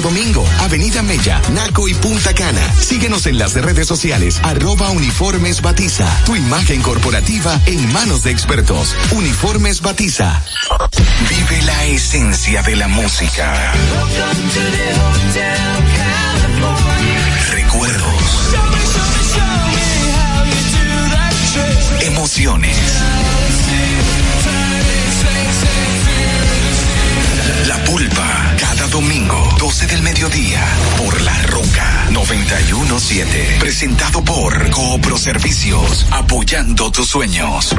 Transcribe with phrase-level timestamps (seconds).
[0.00, 2.60] Domingo, Avenida Mella, Naco y Punta Cana.
[2.80, 6.06] Síguenos en las redes sociales, arroba uniformes batiza.
[6.24, 8.94] Tu imagen corporativa en manos de expertos.
[9.12, 10.42] Uniformes batiza.
[11.28, 13.72] Vive la esencia de la música.
[17.52, 18.22] Recuerdos.
[22.02, 22.76] Emociones.
[27.88, 30.62] Pulpa, cada domingo, 12 del mediodía,
[30.98, 33.56] por La Roca 917.
[33.60, 37.74] Presentado por Coopro Servicios, apoyando tus sueños.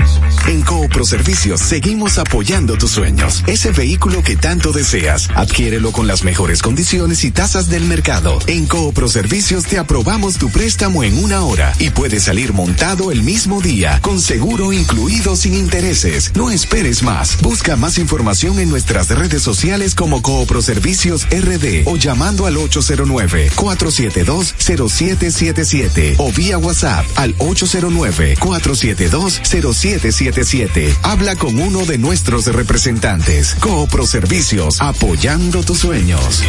[0.48, 3.44] En Coopro Servicios seguimos apoyando tus sueños.
[3.45, 8.40] Ese vehículo que tanto deseas, adquiérelo con las mejores condiciones y tasas del mercado.
[8.48, 13.21] En Coopro Servicios te aprobamos tu préstamo en una hora y puedes salir montado el
[13.21, 16.32] mismo día, con seguro incluido sin intereses.
[16.35, 17.40] No esperes más.
[17.41, 23.52] Busca más información en nuestras redes sociales como Coopro Servicios RD o llamando al 809
[23.53, 30.96] 472 0777 o vía WhatsApp al 809 472 0777.
[31.04, 33.55] Habla con uno de nuestros representantes.
[33.55, 36.43] Coopro Servicios, apoyando tus sueños.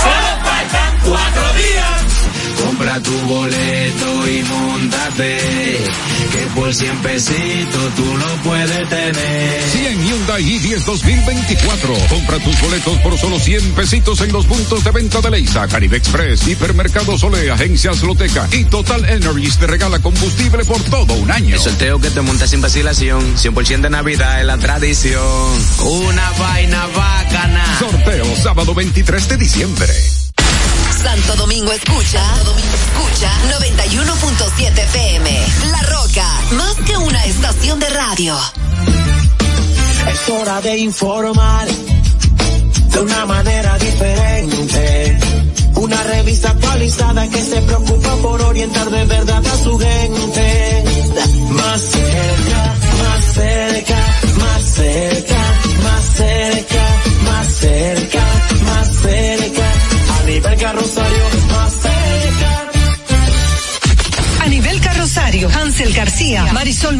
[0.00, 2.12] Solo faltan cuatro días.
[2.64, 5.38] Compra tu boleto y montate.
[6.32, 9.62] Que por 100 pesitos tú lo puedes tener.
[9.70, 11.94] 100 Hyundai i10 2024.
[12.08, 15.96] Compra tus boletos por solo 100 pesitos en los puntos de venta de Leisa, Caribe
[15.96, 21.54] Express, Hipermercado Sole, Agencias Loteca y Total Energies te regala combustible por todo un año.
[21.54, 23.36] El sorteo que te monta sin vacilación.
[23.36, 25.22] 100% de Navidad es la tradición.
[25.80, 27.78] Una vaina bacana.
[27.78, 29.81] Sorteo sábado 23 de diciembre.
[31.02, 35.46] Santo Domingo escucha, Santo Domingo escucha 91.7 PM.
[35.70, 38.38] La Roca, más que una estación de radio.
[40.08, 45.18] Es hora de informar de una manera diferente.
[45.74, 47.21] Una revista actualizada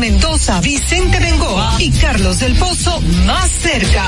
[0.03, 4.03] Mendoza, Vicente Bengoa y Carlos del Pozo más cerca.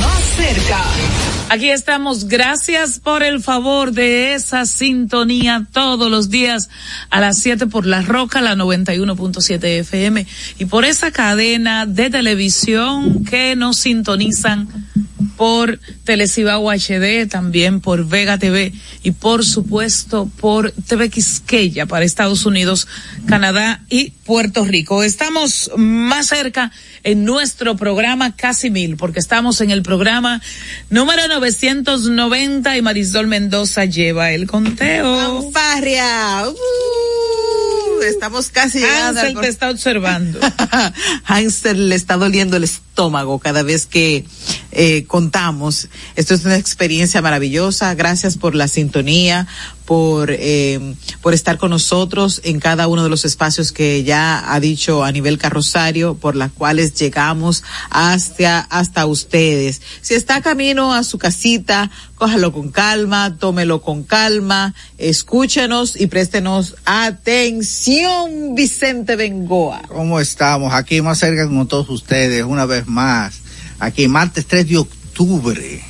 [0.00, 0.78] Más cerca.
[1.48, 2.28] Aquí estamos.
[2.28, 6.70] Gracias por el favor de esa sintonía todos los días
[7.10, 10.24] a las 7 por La Roca, la 91.7 FM
[10.60, 14.68] y por esa cadena de televisión que nos sintonizan
[15.36, 18.72] por Telecibao HD, también por Vega TV
[19.02, 22.86] y por supuesto por TV Quisqueya para Estados Unidos,
[23.26, 25.02] Canadá y Puerto Rico.
[25.02, 26.72] Estamos más cerca
[27.02, 30.40] en nuestro programa Casi Mil, porque estamos en el programa
[30.90, 35.42] número 990 y Marisol Mendoza lleva el conteo.
[35.42, 36.48] Fanfarria.
[36.48, 37.41] Uh,
[38.06, 40.38] estamos casi Hansel te está observando.
[41.24, 44.24] Hansel le está doliendo el estómago cada vez que
[44.72, 45.88] eh, contamos.
[46.16, 47.94] Esto es una experiencia maravillosa.
[47.94, 49.46] Gracias por la sintonía,
[49.84, 54.60] por, eh, por estar con nosotros en cada uno de los espacios que ya ha
[54.60, 59.82] dicho a nivel carrosario, por las cuales llegamos hasta, hasta ustedes.
[60.00, 66.76] Si está camino a su casita, cójalo con calma, tómelo con calma, escúchenos y préstenos
[66.84, 69.82] atención, Vicente Bengoa.
[69.88, 70.72] ¿Cómo estamos?
[70.72, 73.40] Aquí más cerca con todos ustedes, una vez más.
[73.78, 75.82] Aquí, martes 3 de octubre.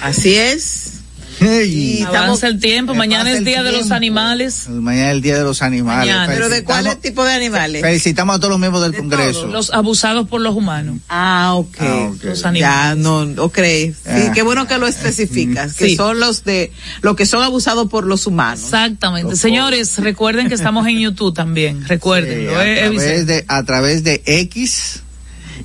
[0.00, 1.01] Así es.
[1.40, 4.68] Y Avanza el tiempo, mañana es Día de los Animales.
[4.68, 6.06] Mañana es el Día de los Animales.
[6.12, 6.32] Mañana.
[6.32, 7.82] ¿Pero de cuáles tipo de animales?
[7.82, 9.46] Felicitamos a todos los miembros del Congreso.
[9.46, 10.98] Los abusados por los humanos.
[11.08, 11.76] Ah, ok.
[12.22, 12.48] Los Ya,
[12.90, 12.98] animales.
[12.98, 13.58] no, ok.
[13.58, 14.30] Sí, Ah.
[14.34, 15.96] qué bueno que lo especificas, que Sí.
[15.96, 18.60] son los de, los que son abusados por los humanos.
[18.64, 19.36] Exactamente.
[19.36, 21.86] Señores, recuerden que estamos en YouTube también.
[21.88, 22.48] Recuerden.
[22.48, 25.02] a, través de, a través de X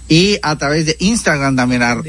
[0.08, 1.82] y a través de Instagram también.
[1.84, 2.04] ar-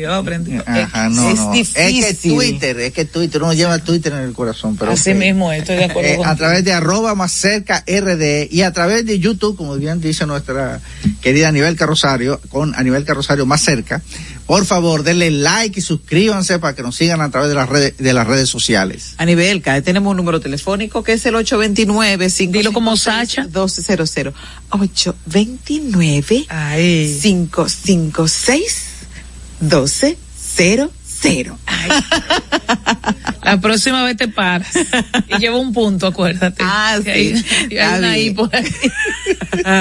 [0.66, 1.52] Ajá, no, Es no.
[1.52, 2.04] difícil.
[2.04, 4.76] Es que Twitter, es que Twitter, uno lleva Twitter en el corazón.
[4.76, 6.30] Pero Así mismo, estoy de acuerdo Eh, contigo.
[6.30, 10.26] a través de arroba más cerca RD y a través de YouTube, como bien dice
[10.26, 10.80] nuestra
[11.20, 14.02] querida Anibel Carrosario, con Anibel Carrosario más cerca,
[14.48, 17.98] por favor denle like y suscríbanse para que nos sigan a través de las redes,
[17.98, 19.12] de las redes sociales.
[19.18, 23.42] A nivel, tenemos un número telefónico que es el 829 Dilo como Sacha.
[23.42, 24.32] 1200
[24.70, 28.84] 829 556
[29.60, 30.97] 1200.
[33.42, 34.68] La próxima vez te paras.
[35.28, 36.62] Y lleva un punto, acuérdate.
[36.62, 37.44] Ah, hay- sí.
[37.70, 38.66] hay Está una por ahí.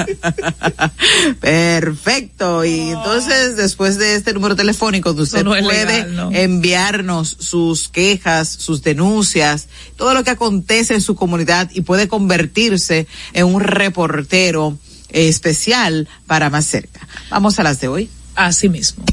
[1.41, 2.63] Perfecto.
[2.65, 6.31] Y entonces, después de este número telefónico, usted no puede legal, ¿no?
[6.31, 9.67] enviarnos sus quejas, sus denuncias,
[9.97, 14.77] todo lo que acontece en su comunidad y puede convertirse en un reportero
[15.09, 17.05] eh, especial para más cerca.
[17.29, 18.09] Vamos a las de hoy.
[18.35, 19.03] Así mismo.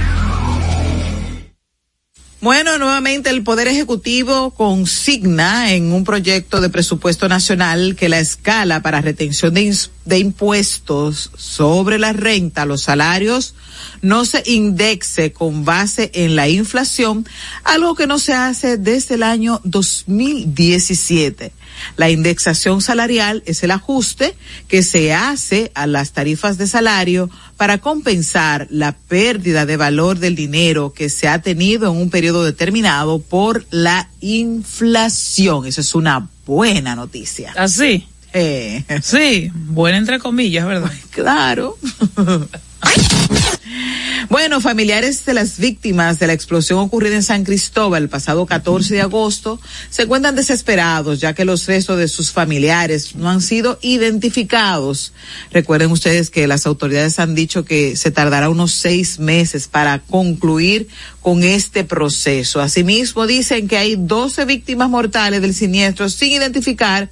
[2.47, 8.81] Bueno, nuevamente el Poder Ejecutivo consigna en un proyecto de presupuesto nacional que la escala
[8.81, 13.53] para retención de, impuestos sobre la renta, los salarios,
[14.01, 17.27] no se indexe con base en la inflación,
[17.65, 21.51] algo que no se hace desde el año 2017.
[21.95, 24.35] La indexación salarial es el ajuste
[24.67, 30.35] que se hace a las tarifas de salario para compensar la pérdida de valor del
[30.35, 35.65] dinero que se ha tenido en un periodo determinado por la inflación.
[35.65, 37.53] Eso es una buena noticia.
[37.55, 38.07] Así.
[38.33, 40.91] Eh, Sí, buena entre comillas, ¿verdad?
[41.11, 41.77] claro.
[44.29, 48.95] Bueno, familiares de las víctimas de la explosión ocurrida en San Cristóbal el pasado 14
[48.95, 49.59] de agosto
[49.89, 55.13] se encuentran desesperados ya que los restos de sus familiares no han sido identificados.
[55.51, 60.87] Recuerden ustedes que las autoridades han dicho que se tardará unos seis meses para concluir
[61.21, 62.59] con este proceso.
[62.61, 67.09] Asimismo, dicen que hay 12 víctimas mortales del siniestro sin identificar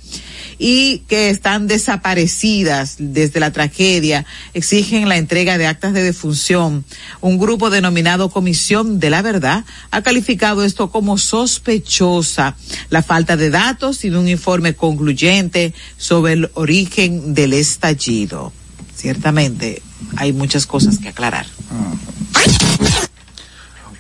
[0.58, 6.86] y que están desaparecidas desde la tragedia, exigen la entrega de actas de defunción.
[7.22, 12.56] Un grupo denominado Comisión de la Verdad ha calificado esto como sospechosa,
[12.90, 18.54] la falta de datos y de un informe concluyente sobre el origen del estallido.
[18.96, 19.82] Ciertamente
[20.16, 21.46] hay muchas cosas que aclarar.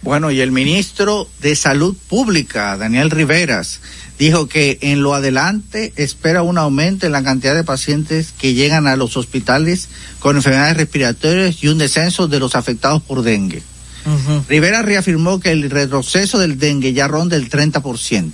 [0.05, 3.79] Bueno, y el ministro de Salud Pública, Daniel Riveras,
[4.19, 8.85] dijo que en lo adelante espera un aumento en la cantidad de pacientes que llegan
[8.85, 13.63] a los hospitales con enfermedades respiratorias y un descenso de los afectados por dengue.
[14.47, 18.31] Rivera reafirmó que el retroceso del dengue ya ronda el 30%.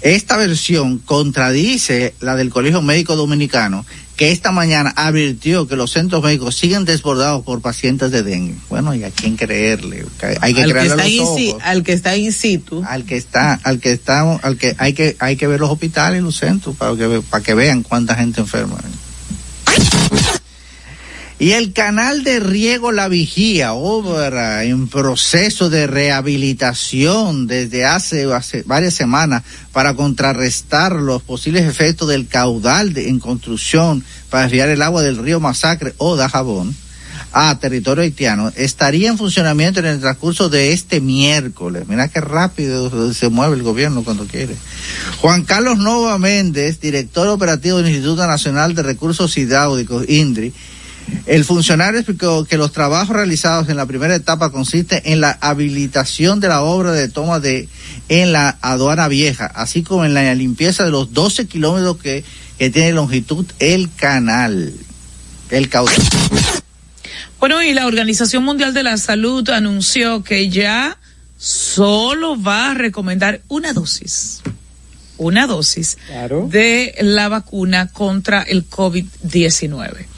[0.00, 3.86] Esta versión contradice la del Colegio Médico Dominicano,
[4.20, 8.54] que esta mañana advirtió que los centros médicos siguen desbordados por pacientes de dengue.
[8.68, 10.04] Bueno, ¿y a quién creerle?
[10.42, 11.62] Hay que al, que creerle a está los ojos.
[11.62, 12.84] al que está in situ.
[12.86, 16.20] Al que está, al que está, al que hay que hay que ver los hospitales
[16.20, 18.76] y los centros para que para que vean cuánta gente enferma.
[21.40, 28.62] Y el canal de riego La Vigía, obra en proceso de rehabilitación desde hace, hace
[28.66, 29.42] varias semanas
[29.72, 35.16] para contrarrestar los posibles efectos del caudal de- en construcción para desviar el agua del
[35.16, 36.76] río Masacre o Dajabón
[37.32, 41.84] a territorio haitiano, estaría en funcionamiento en el transcurso de este miércoles.
[41.88, 44.56] Mira qué rápido se mueve el gobierno cuando quiere.
[45.22, 50.52] Juan Carlos Nova Méndez, director operativo del Instituto Nacional de Recursos Hidráulicos, INDRI,
[51.26, 56.40] el funcionario explicó que los trabajos realizados en la primera etapa consisten en la habilitación
[56.40, 57.68] de la obra de toma de
[58.08, 62.24] en la aduana vieja, así como en la limpieza de los 12 kilómetros que,
[62.58, 64.72] que tiene longitud el canal,
[65.50, 65.96] el caudal.
[67.38, 70.98] Bueno, y la Organización Mundial de la Salud anunció que ya
[71.38, 74.42] solo va a recomendar una dosis,
[75.16, 75.96] una dosis
[76.48, 80.09] de la vacuna contra el COVID-19.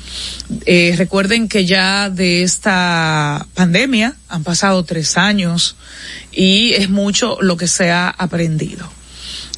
[0.67, 5.77] Eh, recuerden que ya de esta pandemia han pasado tres años
[6.31, 8.91] y es mucho lo que se ha aprendido.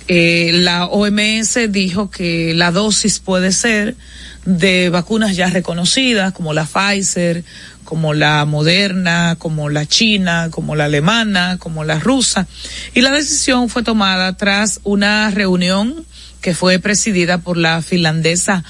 [0.06, 3.96] Eh, la OMS dijo que la dosis puede ser
[4.44, 7.44] de vacunas ya reconocidas como la Pfizer,
[7.84, 12.46] como la Moderna, como la China, como la alemana, como la rusa.
[12.94, 16.04] Y la decisión fue tomada tras una reunión
[16.40, 18.64] que fue presidida por la finlandesa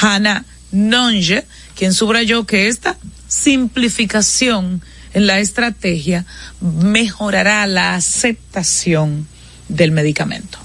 [0.00, 1.44] Hanna Nonge,
[1.76, 2.96] quien subrayó que esta
[3.28, 6.26] simplificación en la estrategia
[6.60, 9.26] mejorará la aceptación
[9.68, 10.58] del medicamento.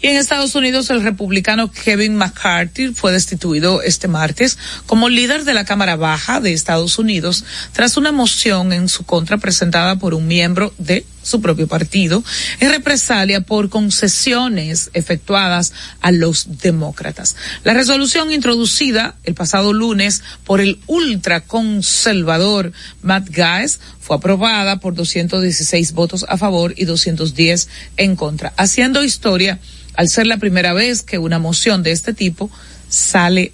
[0.00, 5.54] Y en Estados Unidos, el republicano Kevin McCarthy fue destituido este martes como líder de
[5.54, 10.26] la Cámara Baja de Estados Unidos tras una moción en su contra presentada por un
[10.26, 12.22] miembro de su propio partido,
[12.60, 17.34] en represalia por concesiones efectuadas a los demócratas.
[17.64, 25.92] La resolución introducida el pasado lunes por el ultraconservador Matt Gaetz fue aprobada por 216
[25.92, 29.58] votos a favor y 210 en contra, haciendo historia
[29.94, 32.50] al ser la primera vez que una moción de este tipo
[32.88, 33.52] sale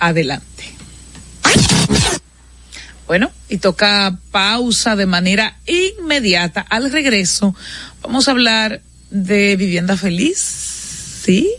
[0.00, 0.71] adelante.
[3.12, 6.62] Bueno, y toca pausa de manera inmediata.
[6.62, 7.54] Al regreso
[8.00, 11.52] vamos a hablar de vivienda feliz, ¿sí?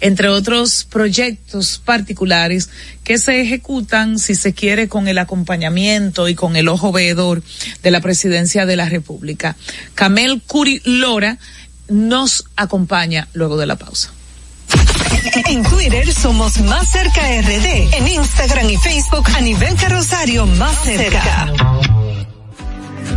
[0.00, 2.70] Entre otros proyectos particulares
[3.02, 7.42] que se ejecutan, si se quiere, con el acompañamiento y con el ojo veedor
[7.82, 9.56] de la presidencia de la República.
[9.96, 11.36] Camel Curi Lora
[11.88, 14.12] nos acompaña luego de la pausa.
[15.24, 17.94] En Twitter somos Más Cerca RD.
[17.94, 21.71] En Instagram y Facebook a nivel carrosario Más Cerca.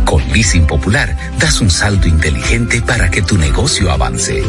[0.06, 4.42] Con Leasing Popular das un saldo inteligente para que tu negocio avance.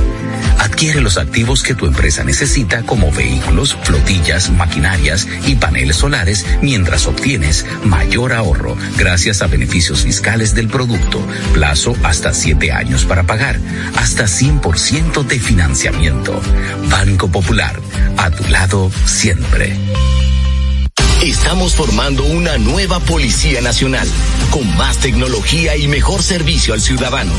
[0.60, 7.08] Adquiere los activos que tu empresa necesita como vehículos, flotillas, maquinarias y paneles solares mientras
[7.08, 11.20] obtienes mayor ahorro gracias a beneficios fiscales del producto,
[11.54, 13.60] plazo hasta siete años para pagar,
[13.96, 16.40] hasta 100% de financiamiento.
[16.90, 17.80] Banco Popular,
[18.18, 19.76] a tu lado siempre.
[21.22, 24.08] Estamos formando una nueva Policía Nacional,
[24.52, 27.34] con más tecnología y mejor servicio al ciudadano.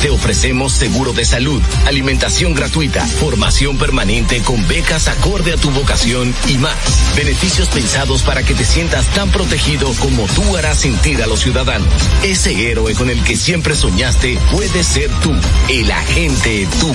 [0.00, 6.32] Te ofrecemos seguro de salud, alimentación gratuita, formación permanente con becas acorde a tu vocación
[6.48, 6.76] y más.
[7.16, 11.88] Beneficios pensados para que te sientas tan protegido como tú harás sentir a los ciudadanos.
[12.22, 15.34] Ese héroe con el que siempre soñaste puede ser tú,
[15.68, 16.94] el agente tú.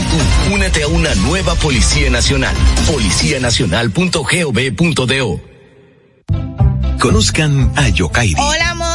[0.53, 2.55] Únete a una nueva Policía Nacional.
[2.87, 5.48] Policianacional.gov.do
[6.99, 8.35] Conozcan a Yokairi.
[8.37, 8.88] Hola, amores.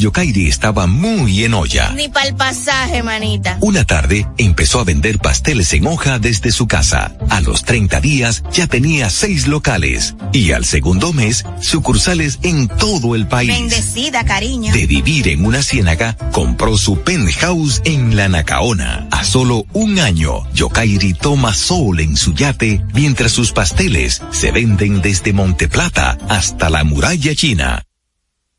[0.00, 1.90] Yokairi estaba muy en olla.
[1.90, 3.58] Ni para el pasaje, manita.
[3.60, 7.14] Una tarde empezó a vender pasteles en hoja desde su casa.
[7.28, 10.14] A los 30 días ya tenía seis locales.
[10.32, 13.50] Y al segundo mes, sucursales en todo el país.
[13.50, 14.72] Bendecida, cariño.
[14.72, 19.06] De vivir en una ciénaga, compró su penthouse en la Nacaona.
[19.10, 25.02] A solo un año, Yokairi toma sol en su yate mientras sus pasteles se venden
[25.02, 27.84] desde Monteplata hasta la muralla china.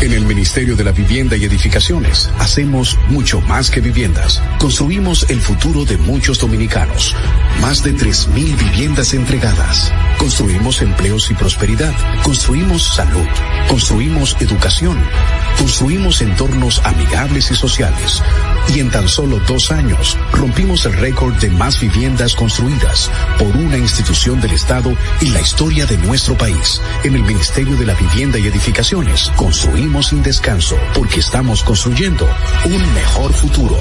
[0.00, 4.42] En el Ministerio de la Vivienda y Edificaciones hacemos mucho más que viviendas.
[4.58, 7.14] Construimos el futuro de muchos dominicanos.
[7.60, 9.92] Más de 3.000 viviendas entregadas.
[10.18, 11.94] Construimos empleos y prosperidad.
[12.22, 13.26] Construimos salud.
[13.68, 14.98] Construimos educación.
[15.58, 18.22] Construimos entornos amigables y sociales.
[18.74, 23.76] Y en tan solo dos años rompimos el récord de más viviendas construidas por una
[23.76, 26.80] institución del Estado en la historia de nuestro país.
[27.04, 32.28] En el Ministerio de la Vivienda y Edificaciones construimos sin descanso porque estamos construyendo
[32.64, 33.76] un mejor futuro.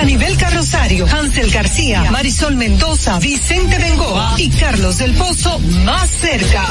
[0.00, 6.64] A nivel carrosario, Hansel García, Marisol Mendoza, Vicente Bengoa y Carlos del Pozo más cerca.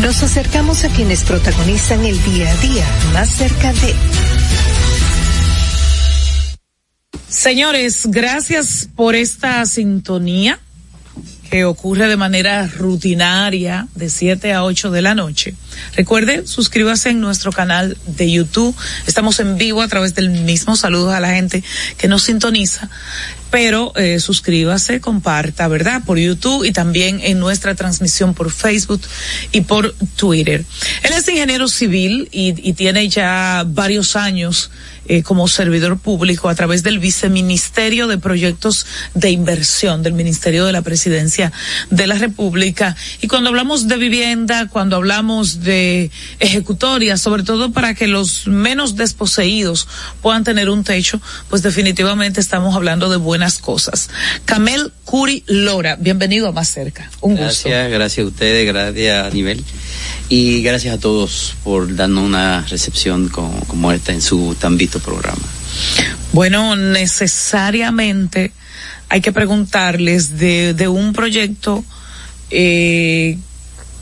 [0.00, 3.94] Nos acercamos a quienes protagonizan el día a día más cerca de...
[7.28, 10.60] Señores, gracias por esta sintonía
[11.50, 15.54] que ocurre de manera rutinaria de 7 a 8 de la noche.
[15.96, 18.74] Recuerde, suscríbase en nuestro canal de YouTube.
[19.06, 20.76] Estamos en vivo a través del mismo.
[20.76, 21.64] Saludos a la gente
[21.98, 22.88] que nos sintoniza.
[23.50, 26.02] Pero eh, suscríbase, comparta, ¿verdad?
[26.06, 29.00] Por YouTube y también en nuestra transmisión por Facebook
[29.50, 30.64] y por Twitter.
[31.02, 34.70] Él es ingeniero civil y, y tiene ya varios años
[35.12, 40.70] eh, como servidor público a través del Viceministerio de Proyectos de Inversión del Ministerio de
[40.70, 41.50] la Presidencia
[41.90, 42.96] de la República.
[43.20, 48.94] Y cuando hablamos de vivienda, cuando hablamos de ejecutoria, sobre todo para que los menos
[48.94, 49.88] desposeídos
[50.22, 54.10] puedan tener un techo, pues definitivamente estamos hablando de buenas cosas.
[54.44, 57.10] Camel Curi Lora, bienvenido a Más Cerca.
[57.20, 57.90] Un gracias, gusto.
[57.90, 59.64] Gracias a ustedes, gracias a nivel.
[60.28, 64.99] Y gracias a todos por darnos una recepción como, como esta en su tan visto
[65.00, 65.42] programa.
[66.32, 68.52] Bueno, necesariamente
[69.08, 71.84] hay que preguntarles de, de un proyecto
[72.50, 73.38] eh,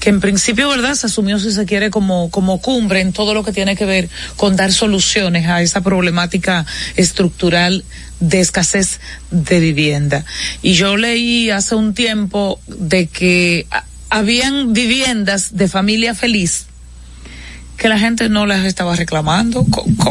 [0.01, 0.95] que en principio, ¿verdad?
[0.95, 4.09] Se asumió, si se quiere, como, como cumbre en todo lo que tiene que ver
[4.37, 6.65] con dar soluciones a esa problemática
[6.97, 7.85] estructural
[8.21, 9.01] de escasez
[9.31, 10.25] de vivienda.
[10.63, 13.67] Y yo leí hace un tiempo de que
[14.11, 16.68] habían viviendas de familia feliz
[17.79, 19.65] que la gente no las estaba reclamando.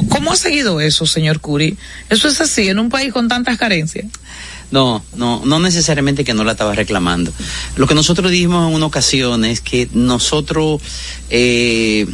[0.10, 1.78] ¿Cómo, ha seguido eso, señor Curi?
[2.10, 4.06] ¿Eso es así en un país con tantas carencias?
[4.72, 7.32] No, no, no necesariamente que no la estaba reclamando.
[7.76, 10.82] Lo que nosotros dijimos en una ocasión es que nosotros
[11.30, 12.08] eh,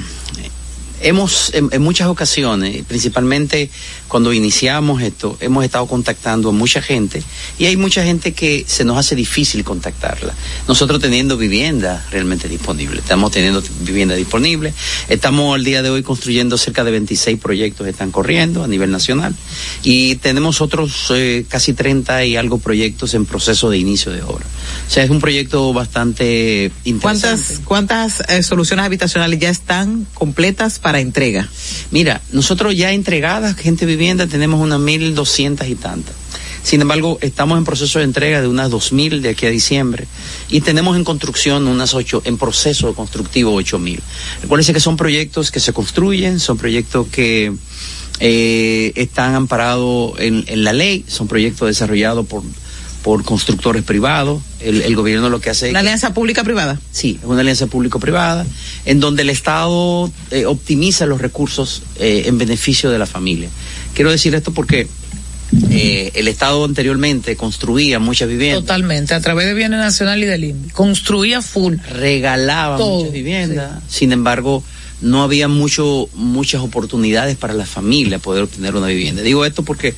[1.04, 3.70] hemos en, muchas ocasiones, principalmente
[4.08, 7.22] cuando iniciamos esto, hemos estado contactando a mucha gente
[7.60, 10.34] y hay mucha gente que se nos hace difícil contactarla.
[10.68, 14.74] Nosotros teniendo vivienda realmente disponible, estamos teniendo vivienda disponible,
[15.10, 18.92] estamos al día de hoy construyendo cerca de 26 proyectos que están corriendo a nivel
[18.92, 19.36] nacional
[19.84, 24.46] y tenemos otros eh, casi 30 y algo proyectos en proceso de inicio de obra.
[24.88, 27.28] O sea, es un proyecto bastante interesante.
[27.66, 31.50] ¿Cuántas, cuántas eh, soluciones habitacionales ya están completas para entrega?
[31.92, 36.16] Mira, nosotros ya entregadas, gente vivienda, tenemos unas mil doscientas y tantas.
[36.64, 40.08] Sin embargo, estamos en proceso de entrega de unas dos mil de aquí a diciembre
[40.50, 44.02] y tenemos en construcción unas ocho, en proceso constructivo ocho mil.
[44.42, 47.52] Recuérdense que son proyectos que se construyen, son proyectos que
[48.20, 52.44] eh, están amparados en la ley, son proyectos desarrollados por
[53.04, 54.42] por constructores privados.
[54.60, 55.70] El, gobierno lo que hace...
[55.70, 56.80] ¿Una alianza pública-privada?
[56.92, 58.46] Sí, es una alianza público-privada,
[58.86, 63.50] en donde el Estado eh, optimiza los recursos eh, en beneficio de la familia.
[63.94, 64.88] Quiero decir esto porque
[65.70, 68.62] eh, el Estado anteriormente construía muchas viviendas.
[68.62, 70.70] Totalmente, a través de Bienes Nacional y del INVI.
[70.70, 71.76] Construía full.
[71.90, 73.84] Regalaba muchas viviendas.
[73.90, 74.64] Sin embargo,
[75.04, 79.22] no había mucho, muchas oportunidades para la familia poder obtener una vivienda.
[79.22, 79.94] Digo esto porque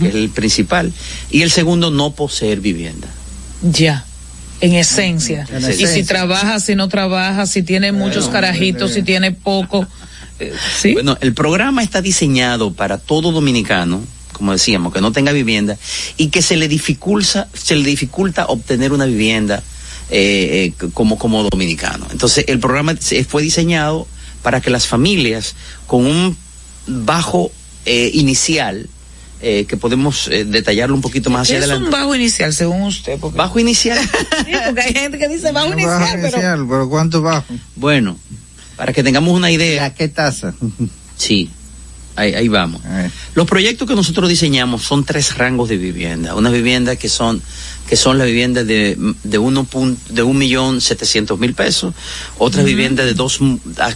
[0.00, 0.92] que es el principal.
[1.30, 3.08] Y el segundo, no poseer vivienda.
[3.62, 4.04] Ya.
[4.60, 5.46] En esencia.
[5.78, 9.86] y si trabaja, si no trabaja, si tiene muchos carajitos, si tiene poco.
[10.40, 10.92] Eh, ¿sí?
[10.92, 15.76] Bueno, el programa está diseñado para todo dominicano, como decíamos, que no tenga vivienda
[16.16, 19.62] y que se le dificulta, se le dificulta obtener una vivienda
[20.10, 22.06] eh, eh, como, como dominicano.
[22.10, 22.94] Entonces, el programa
[23.28, 24.06] fue diseñado
[24.42, 25.54] para que las familias
[25.86, 26.36] con un
[26.86, 27.52] bajo
[27.86, 28.88] eh, inicial,
[29.42, 31.84] eh, que podemos eh, detallarlo un poquito más hacia adelante.
[31.84, 33.18] Es un bajo inicial, según usted.
[33.18, 33.98] Bajo inicial.
[34.44, 35.98] sí, porque hay gente que dice bajo inicial.
[35.98, 36.88] Bajo inicial, pero...
[36.88, 37.54] ¿cuánto bajo?
[37.76, 38.18] Bueno,
[38.80, 39.84] para que tengamos una idea.
[39.84, 40.54] ¿A qué tasa?
[41.14, 41.50] sí.
[42.16, 42.80] Ahí, ahí vamos.
[43.34, 46.34] Los proyectos que nosotros diseñamos son tres rangos de vivienda.
[46.34, 47.42] Una vivienda que son
[47.86, 49.66] que son las viviendas de, de, uno
[50.08, 51.94] de un millón setecientos mil pesos,
[52.38, 53.40] otras viviendas de dos,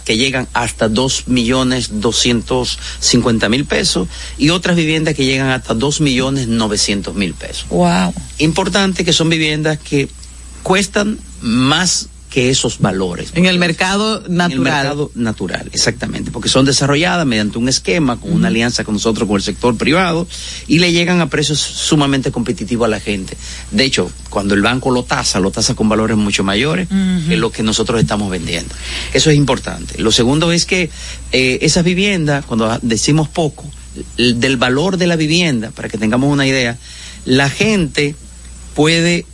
[0.03, 5.73] que llegan hasta dos millones doscientos cincuenta mil pesos y otras viviendas que llegan hasta
[5.73, 7.65] dos millones novecientos mil pesos.
[7.69, 8.13] Wow.
[8.37, 10.09] Importante que son viviendas que
[10.61, 13.29] cuestan más que esos valores.
[13.33, 14.51] En el mercado natural.
[14.51, 18.95] En el mercado natural, exactamente, porque son desarrolladas mediante un esquema, con una alianza con
[18.95, 20.27] nosotros, con el sector privado,
[20.67, 23.37] y le llegan a precios sumamente competitivos a la gente.
[23.71, 26.89] De hecho, cuando el banco lo tasa, lo tasa con valores mucho mayores
[27.25, 28.75] que lo que nosotros estamos vendiendo.
[29.13, 29.97] Eso es importante.
[30.01, 30.89] Lo segundo es que
[31.31, 33.63] eh, esas viviendas, cuando decimos poco,
[34.17, 36.77] del valor de la vivienda, para que tengamos una idea,
[37.23, 38.13] la gente
[38.73, 39.25] puede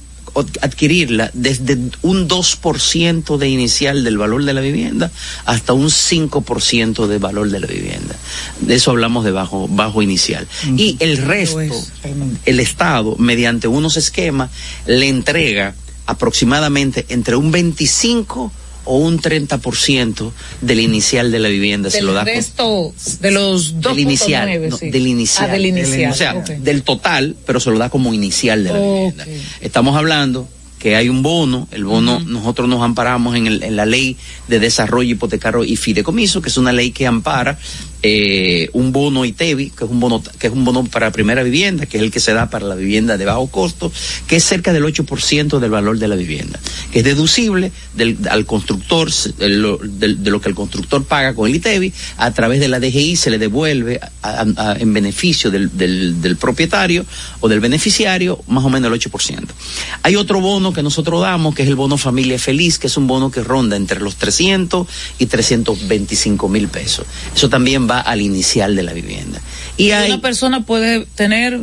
[0.62, 5.12] adquirirla desde un 2% de inicial del valor de la vivienda
[5.46, 8.16] hasta un 5% de valor de la vivienda.
[8.60, 10.48] De eso hablamos de bajo, bajo inicial.
[10.78, 11.60] Y el resto,
[12.46, 14.52] el Estado, mediante unos esquemas,
[14.86, 18.52] le entrega aproximadamente entre un 25
[18.86, 23.96] o un 30% del inicial de la vivienda se lo da resto de los dos
[23.96, 26.12] del inicial, del inicial, ah, del inicial.
[26.12, 29.26] o sea del total pero se lo da como inicial de la vivienda.
[29.62, 30.48] Estamos hablando
[30.82, 34.18] que hay un bono, el bono nosotros nos amparamos en, el, en la ley
[34.48, 37.60] de desarrollo hipotecario y fideicomiso, que es una ley que ampara
[38.04, 41.86] eh, un bono ITEVI, que es un bono, que es un bono para primera vivienda,
[41.86, 43.92] que es el que se da para la vivienda de bajo costo,
[44.28, 46.60] que es cerca del 8% del valor de la vivienda,
[46.92, 47.72] que es deducible
[48.30, 52.80] al constructor, de lo, que el constructor paga con el ITEVI, a través de la
[52.80, 54.00] DGI se le devuelve
[54.80, 57.06] en beneficio del, del, del propietario
[57.40, 59.48] o del beneficiario más o menos el 8%.
[60.04, 63.08] Hay otro bono que nosotros damos, que es el bono familia feliz, que es un
[63.08, 64.88] bono que ronda entre los 300
[65.20, 67.06] y 325 mil pesos.
[67.36, 69.42] Eso también va al inicial de la vivienda.
[69.78, 71.60] Y hay, Una persona puede tener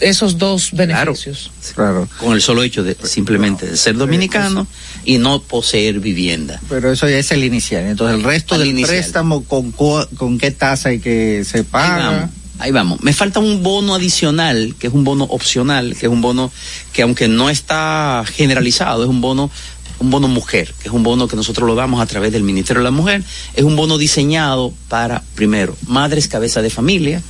[0.00, 1.50] esos dos beneficios.
[1.74, 2.08] Claro.
[2.18, 4.66] con el solo hecho de simplemente de ser dominicano
[5.04, 6.60] y no poseer vivienda.
[6.68, 7.84] Pero eso ya es el inicial.
[7.84, 8.90] Entonces, el resto Al del inicial.
[8.98, 12.10] préstamo, ¿con, co- ¿con qué tasa hay que se Ahí paga?
[12.10, 13.00] vamos, ahí vamos.
[13.02, 16.52] Me falta un bono adicional, que es un bono opcional, que es un bono
[16.92, 19.50] que aunque no está generalizado, es un bono
[19.98, 22.80] un bono mujer, que es un bono que nosotros lo damos a través del Ministerio
[22.80, 23.22] de la Mujer,
[23.54, 27.22] es un bono diseñado para, primero, madres cabeza de familia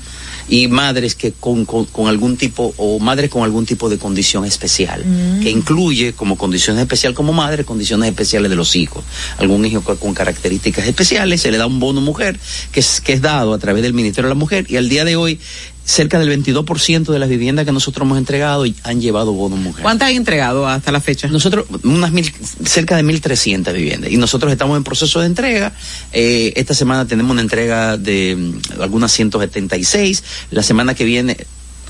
[0.48, 4.44] y madres que con, con, con algún tipo, o madres con algún tipo de condición
[4.44, 5.02] especial,
[5.42, 9.04] que incluye como condiciones especiales como madre, condiciones especiales de los hijos.
[9.38, 12.38] Algún hijo con, con características especiales, se le da un bono mujer,
[12.72, 15.04] que es, que es dado a través del Ministerio de la Mujer, y al día
[15.04, 15.40] de hoy,
[15.84, 19.82] cerca del 22% de las viviendas que nosotros hemos entregado han llevado bono mujer.
[19.82, 21.28] ¿Cuántas han entregado hasta la fecha?
[21.28, 22.32] Nosotros, unas mil,
[22.64, 24.10] cerca de 1.300 viviendas.
[24.10, 25.72] Y nosotros estamos en proceso de entrega.
[26.12, 30.24] Eh, esta semana tenemos una entrega de mm, algunas 176.
[30.50, 31.36] La semana que viene,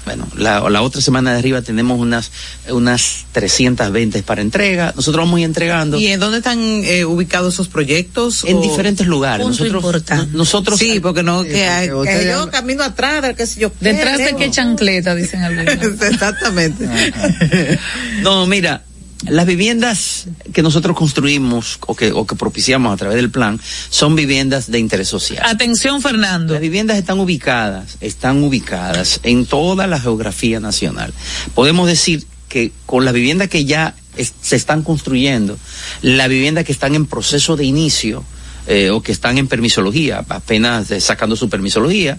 [0.05, 2.31] bueno, la, la otra semana de arriba tenemos unas,
[2.69, 4.93] unas 320 para entrega.
[4.95, 5.99] Nosotros vamos a ir entregando.
[5.99, 8.45] ¿Y en dónde están eh, ubicados esos proyectos?
[8.45, 9.47] En o- diferentes lugares.
[9.47, 13.23] Punto Nosotros, no- nosotros Sí, porque no, que, hay- porque que yo ya- camino atrás,
[13.23, 13.73] del qué sé yo.
[13.81, 15.75] Detrás de qué chancleta, dicen algunos.
[16.03, 16.89] Exactamente.
[18.23, 18.83] No, mira,
[19.29, 23.61] las viviendas que nosotros construimos o que, o que propiciamos a través del plan
[23.91, 25.43] son viviendas de interés social.
[25.47, 26.53] Atención, Fernando.
[26.55, 31.13] Las viviendas están ubicadas, están ubicadas en toda la geografía nacional.
[31.55, 35.59] Podemos decir que con las viviendas que ya es- se están construyendo,
[36.03, 38.25] las viviendas que están en proceso de inicio
[38.67, 42.19] eh, o que están en permisología, apenas eh, sacando su permisología,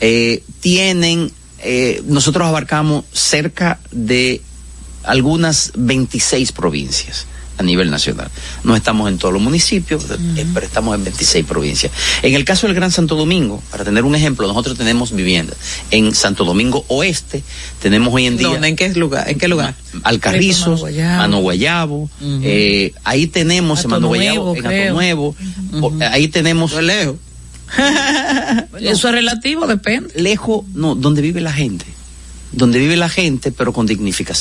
[0.00, 4.40] eh, tienen, eh, nosotros abarcamos cerca de
[5.04, 7.26] algunas 26 provincias
[7.58, 8.30] a nivel nacional.
[8.64, 10.04] No estamos en todos los municipios,
[10.36, 11.92] eh, pero estamos en 26 provincias.
[12.22, 15.56] En el caso del Gran Santo Domingo, para tener un ejemplo, nosotros tenemos viviendas.
[15.90, 17.42] En Santo Domingo Oeste
[17.80, 18.68] tenemos hoy en día ¿Dónde?
[18.68, 19.28] ¿En qué lugar?
[19.28, 19.74] ¿En qué lugar?
[20.02, 20.82] Alcarrizos,
[21.18, 22.08] Mano Guayabo.
[22.42, 24.66] Eh, ahí tenemos en Hato Mano Guayabo, en.
[24.66, 25.36] Ato Nuevo,
[25.80, 27.16] o- ahí tenemos lejos.
[28.80, 30.10] Eso es relativo, depende.
[30.20, 31.84] lejos, no, donde vive la gente.
[32.52, 33.86] Donde vive la gente, pero con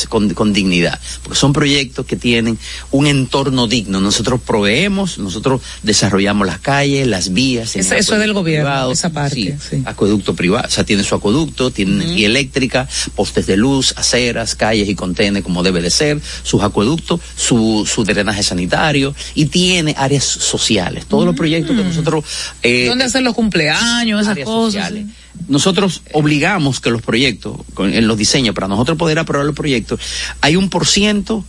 [0.10, 1.00] con, con dignidad.
[1.24, 2.58] Porque son proyectos que tienen
[2.92, 4.02] un entorno digno.
[4.02, 7.76] Nosotros proveemos, nosotros desarrollamos las calles, las vías.
[7.76, 8.92] Eso- en eso es del gobierno, privado.
[8.92, 9.82] esa parte, sí.
[9.86, 14.90] Acueducto privado, o sea, tiene su acueducto, tiene energía eléctrica, postes de luz, aceras, calles
[14.90, 20.24] y contenes como debe de ser, sus acueductos, su, su drenaje sanitario y tiene áreas
[20.26, 21.06] sociales.
[21.08, 22.26] Todos los proyectos que nosotros
[22.64, 24.74] eh, ¿Dónde hacer los cumpleaños, esas áreas cosas?
[24.74, 25.06] sociales.
[25.48, 30.00] Nosotros obligamos que los proyectos, con- en los diseños, para nosotros poder aprobar los proyectos,
[30.42, 31.46] hay un por ciento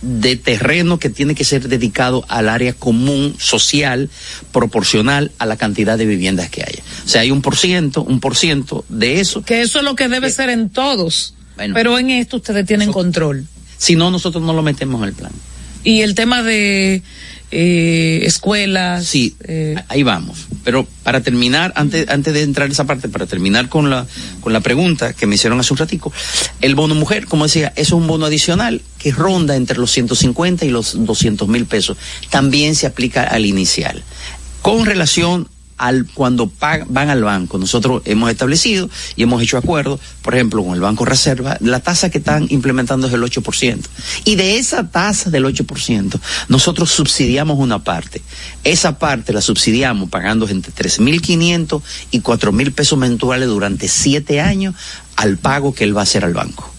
[0.00, 4.10] de terreno que tiene que ser dedicado al área común, social,
[4.52, 6.82] proporcional a la cantidad de viviendas que haya.
[7.04, 9.42] O sea, hay un por ciento, un por ciento de eso.
[9.42, 11.34] Que eso es lo que debe ser en todos.
[11.56, 11.74] Bueno.
[11.74, 13.44] pero en esto ustedes tienen control.
[13.78, 15.32] Si no, nosotros no lo metemos en el plan.
[15.84, 17.02] Y el tema de
[17.50, 19.06] eh, escuelas.
[19.06, 20.46] Sí, eh, ahí vamos.
[20.64, 24.06] Pero para terminar, antes, antes de entrar en esa parte, para terminar con la,
[24.40, 26.12] con la pregunta que me hicieron hace un ratico,
[26.60, 30.66] el bono mujer, como decía, eso es un bono adicional que ronda entre los 150
[30.66, 31.96] y los 200 mil pesos.
[32.28, 34.02] También se aplica al inicial.
[34.60, 40.00] Con relación al cuando pag- van al banco, nosotros hemos establecido y hemos hecho acuerdos,
[40.22, 43.80] por ejemplo, con el Banco Reserva, la tasa que están implementando es el 8%.
[44.24, 48.20] Y de esa tasa del 8%, nosotros subsidiamos una parte.
[48.64, 54.74] Esa parte la subsidiamos pagando entre 3.500 y 4.000 pesos mensuales durante siete años
[55.16, 56.72] al pago que él va a hacer al banco.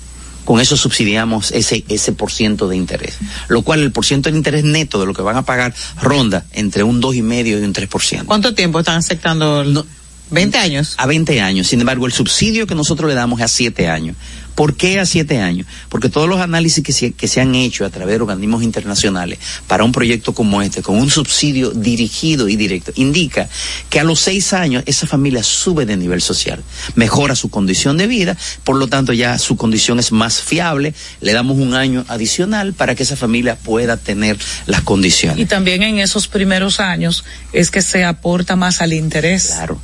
[0.50, 3.20] Con eso subsidiamos ese, ese por ciento de interés.
[3.50, 6.44] Lo cual el por ciento de interés neto de lo que van a pagar ronda
[6.54, 8.26] entre un dos y medio y un 3%.
[8.26, 9.62] ¿Cuánto tiempo están aceptando?
[9.62, 9.84] el-
[10.32, 10.96] 20 años.
[10.98, 11.68] A 20 años.
[11.68, 14.16] Sin embargo, el subsidio que nosotros le damos es a 7 años.
[14.60, 15.68] ¿Por qué a 7 años?
[15.88, 19.40] Porque todos los análisis que se, que se han hecho a través de organismos internacionales
[19.68, 23.48] para un proyecto como este, con un subsidio dirigido y directo, indica
[23.90, 26.62] que a los 6 años esa familia sube de nivel social,
[26.96, 31.32] mejora su condición de vida, por lo tanto ya su condición es más fiable, le
[31.32, 35.40] damos un año adicional para que esa familia pueda tener las condiciones.
[35.40, 39.54] y también en esos primeros años es que se aporta más al interés.
[39.56, 39.80] Claro.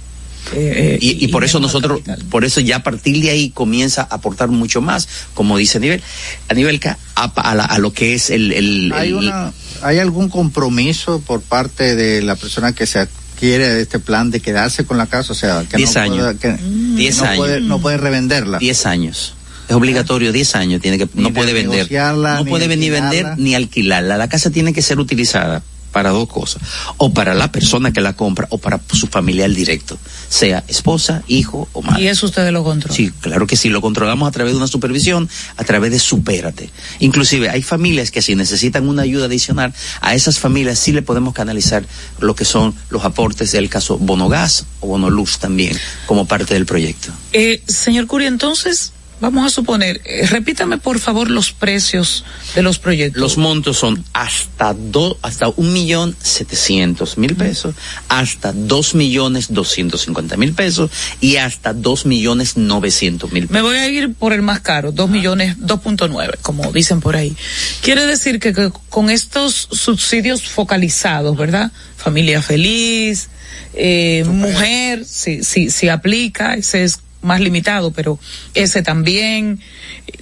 [0.53, 4.15] Eh, y, y por eso nosotros, por eso ya a partir de ahí comienza a
[4.15, 6.01] aportar mucho más, como dice Nivel,
[6.49, 6.79] a nivel
[7.15, 11.19] a, a la- a lo que es el, el- ¿Hay, el- una, ¿Hay algún compromiso
[11.25, 15.07] por parte de la persona que se adquiere de este plan de quedarse con la
[15.07, 15.33] casa?
[15.33, 16.17] O sea, que Diez no años.
[16.17, 16.63] puede, que
[16.95, 17.37] Diez no años.
[17.37, 18.59] Puede, no puede revenderla.
[18.59, 19.33] 10 años.
[19.67, 21.91] Es obligatorio 10 años, tiene que no puede vender.
[21.91, 23.09] No ni puede venir alquilarla.
[23.29, 24.15] vender ni alquilarla.
[24.17, 25.63] La casa tiene que ser utilizada
[25.95, 26.61] para dos cosas,
[26.97, 31.69] o para la persona que la compra o para su familiar directo, sea esposa, hijo
[31.71, 32.03] o madre.
[32.03, 32.93] Y eso ustedes lo controlan.
[32.93, 36.69] Sí, claro que sí, lo controlamos a través de una supervisión, a través de Supérate.
[36.99, 41.33] Inclusive hay familias que si necesitan una ayuda adicional, a esas familias sí le podemos
[41.33, 41.85] canalizar
[42.19, 45.77] lo que son los aportes del caso Bonogas o Bonoluz también,
[46.07, 47.13] como parte del proyecto.
[47.31, 52.25] Eh, señor Curi, entonces, vamos a suponer, eh, repítame por favor los precios
[52.55, 53.21] de los proyectos.
[53.21, 57.75] Los montos son hasta do, hasta un millón setecientos mil pesos,
[58.09, 63.77] hasta dos millones doscientos cincuenta mil pesos y hasta dos millones novecientos mil Me voy
[63.77, 67.35] a ir por el más caro, 2 millones, 2.9, como dicen por ahí.
[67.81, 71.71] Quiere decir que, que con estos subsidios focalizados, ¿verdad?
[71.97, 73.29] Familia feliz,
[73.73, 78.17] eh, mujer, si, si, si aplica, ese es más limitado, pero
[78.53, 79.59] ese también.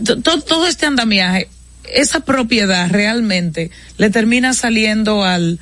[0.06, 1.50] To- to- todo este andamiaje,
[1.94, 5.60] esa propiedad realmente le termina saliendo al,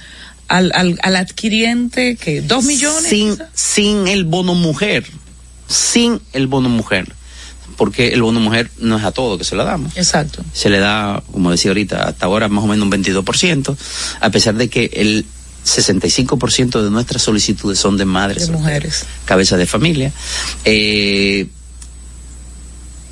[0.47, 3.09] al, al, al adquiriente que dos millones.
[3.09, 5.05] sin sin el bono mujer
[5.67, 7.11] sin el bono mujer
[7.77, 10.43] porque el bono mujer no es a todo que se lo damos Exacto.
[10.53, 13.75] se le da como decía ahorita hasta ahora más o menos un 22%
[14.19, 15.25] a pesar de que el
[15.65, 19.05] 65% de nuestras solicitudes son de madres De mujeres.
[19.25, 20.11] cabeza de familia
[20.65, 21.47] eh,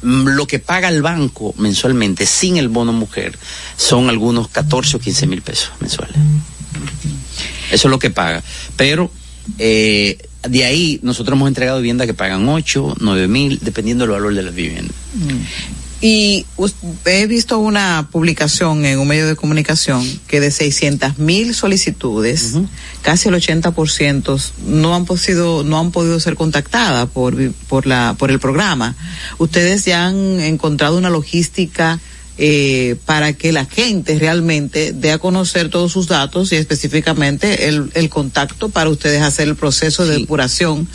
[0.02, 3.38] mm, lo que paga el banco mensualmente sin el bono mujer
[3.78, 6.16] son algunos 14 o 15 mil pesos mensuales.
[7.72, 8.44] Eso es lo que paga.
[8.76, 9.12] Pero
[9.58, 14.34] eh, de ahí nosotros hemos entregado viviendas que pagan 8, 9 mil, dependiendo del valor
[14.34, 14.96] de las viviendas.
[16.02, 16.46] Y
[17.06, 22.56] he visto una publicación en un medio de comunicación que de 600 mil solicitudes,
[23.02, 27.36] casi el 80% no han podido, no han podido ser contactadas por,
[27.68, 28.96] por la, por el programa.
[29.40, 32.00] Ustedes ya han encontrado una logística
[32.38, 37.92] eh, para que la gente realmente dé a conocer todos sus datos y específicamente el,
[37.96, 40.88] el contacto para ustedes hacer el proceso de depuración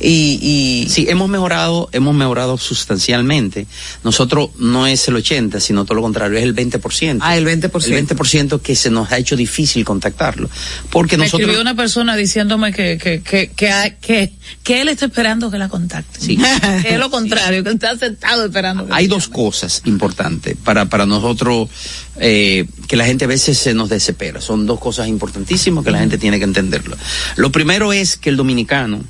[0.00, 0.38] y,
[0.84, 3.66] y Sí, hemos mejorado, hemos mejorado sustancialmente.
[4.04, 7.18] Nosotros no es el 80, sino todo lo contrario, es el 20%.
[7.20, 7.84] Ah, el 20%.
[7.92, 10.48] El 20% que se nos ha hecho difícil contactarlo.
[10.90, 11.42] Porque Me nosotros...
[11.42, 14.32] escribió una persona diciéndome que, que, que, que, ha- que,
[14.62, 16.20] que él está esperando que la contacte.
[16.20, 16.38] Sí.
[16.82, 18.86] Que es lo contrario, que está sentado esperando.
[18.86, 21.68] que Hay dos cosas importantes para, para nosotros
[22.16, 24.40] eh, que la gente a veces se nos desespera.
[24.40, 26.96] Son dos cosas importantísimas que la gente tiene que entenderlo.
[27.36, 29.02] Lo primero es que el dominicano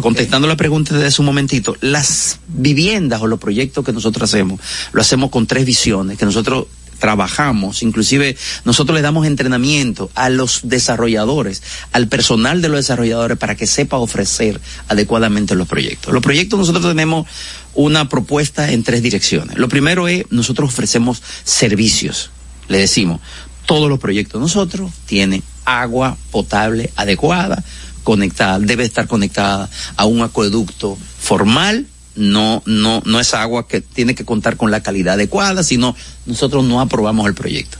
[0.00, 4.60] Contestando la pregunta de hace un momentito, las viviendas o los proyectos que nosotros hacemos,
[4.92, 6.66] lo hacemos con tres visiones, que nosotros
[6.98, 13.54] trabajamos, inclusive nosotros le damos entrenamiento a los desarrolladores, al personal de los desarrolladores para
[13.54, 16.12] que sepa ofrecer adecuadamente los proyectos.
[16.12, 17.26] Los proyectos nosotros tenemos
[17.74, 19.58] una propuesta en tres direcciones.
[19.58, 22.30] Lo primero es, nosotros ofrecemos servicios.
[22.68, 23.20] Le decimos,
[23.66, 27.62] todos los proyectos nosotros tienen agua potable adecuada,
[28.02, 34.14] conectada, debe estar conectada a un acueducto formal, no, no, no es agua que tiene
[34.14, 35.96] que contar con la calidad adecuada, sino
[36.26, 37.78] nosotros no aprobamos el proyecto.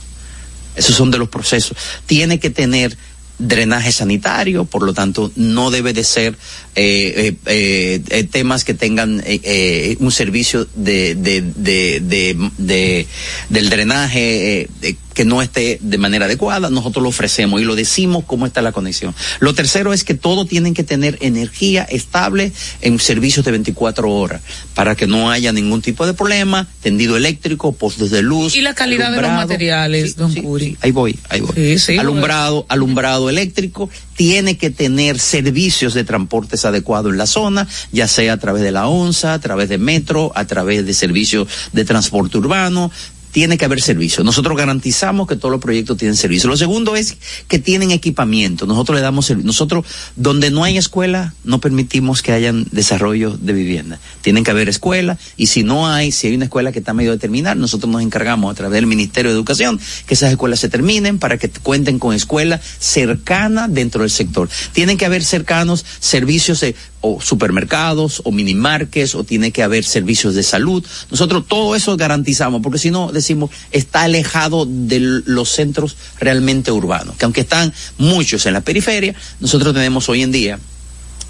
[0.75, 1.77] Esos son de los procesos.
[2.05, 2.97] Tiene que tener
[3.37, 6.37] drenaje sanitario, por lo tanto no debe de ser
[6.75, 13.07] eh, eh, eh, eh, temas que tengan eh, un servicio de, de, de, de, de-
[13.49, 14.69] del drenaje
[15.15, 18.73] que no esté de manera adecuada, nosotros lo ofrecemos y lo decimos cómo está la
[18.73, 19.15] conexión.
[19.39, 22.51] Lo tercero es que todos tienen que tener energía estable
[22.81, 24.41] en servicios de 24 horas
[24.75, 28.55] para que no haya ningún tipo de problema, tendido eléctrico, postes de luz.
[28.55, 30.77] Y la calidad de los materiales, don Curi.
[30.81, 31.55] Ahí voy, ahí voy.
[31.55, 37.67] Sí, sí, alumbrado, alumbrado eléctrico, tiene que tener servicios de transportes adecuados en la zona,
[37.91, 41.47] ya sea a través de la ONSA, a través de metro, a través de servicios
[41.71, 42.91] de transporte urbano,
[43.35, 44.23] tiene que haber servicio.
[44.23, 46.49] Nosotros garantizamos que todos los proyectos tienen servicio.
[46.49, 47.17] Lo segundo es
[47.49, 48.65] que tienen equipamiento.
[48.65, 49.45] Nosotros le damos servicio.
[49.45, 53.99] Nosotros, donde no hay escuela, no permitimos que hayan desarrollo de vivienda.
[54.21, 57.11] Tienen que haber escuela y si no hay, si hay una escuela que está medio
[57.11, 60.69] de terminar, nosotros nos encargamos a través del Ministerio de Educación que esas escuelas se
[60.69, 64.47] terminen para que cuenten con escuela cercana dentro del sector.
[64.71, 66.63] Tienen que haber cercanos servicios
[67.07, 70.83] o supermercados o minimarques o tiene que haber servicios de salud.
[71.11, 77.15] Nosotros todo eso garantizamos, porque si no decimos está alejado de los centros realmente urbanos,
[77.15, 80.59] que aunque están muchos en la periferia, nosotros tenemos hoy en día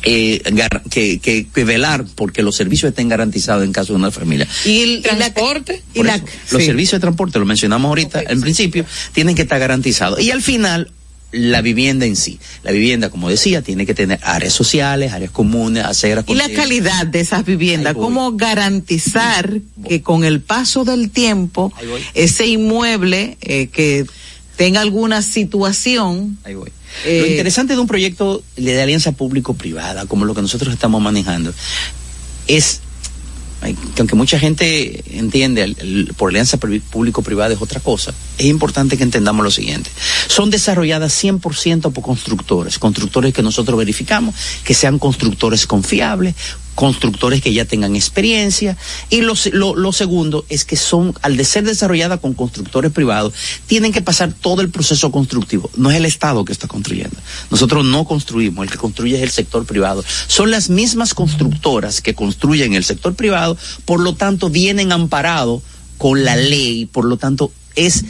[0.04, 0.42] eh,
[0.90, 4.48] que, que, que velar porque los servicios estén garantizados en caso de una familia.
[4.64, 5.84] Y el transporte.
[5.94, 10.22] Por eso, los servicios de transporte, lo mencionamos ahorita en principio, tienen que estar garantizados.
[10.22, 10.90] Y al final,
[11.36, 12.40] la vivienda en sí.
[12.64, 16.24] La vivienda, como decía, tiene que tener áreas sociales, áreas comunes, aceras.
[16.28, 21.74] Y la calidad de esas viviendas, cómo garantizar que con el paso del tiempo
[22.14, 24.06] ese inmueble eh, que
[24.56, 26.38] tenga alguna situación.
[26.46, 26.72] Ahí voy.
[27.06, 31.54] eh, Lo interesante de un proyecto de alianza público-privada, como lo que nosotros estamos manejando,
[32.48, 32.80] es
[33.74, 38.98] que aunque mucha gente entiende el- por alianza pri- público-privada es otra cosa, es importante
[38.98, 39.90] que entendamos lo siguiente.
[40.28, 46.36] Son desarrolladas 100% por constructores, constructores que nosotros verificamos, que sean constructores confiables,
[46.76, 48.78] constructores que ya tengan experiencia
[49.10, 53.34] y lo, lo segundo es que son, al de ser desarrollada con constructores privados,
[53.66, 55.70] tienen que pasar todo el proceso constructivo.
[55.78, 57.18] No es el Estado que está construyendo.
[57.50, 60.04] Nosotros no construimos, el que construye es el sector privado.
[60.28, 65.62] Son las mismas constructoras que construyen el sector privado, por lo tanto vienen amparados
[65.98, 68.04] con la ley, por lo tanto es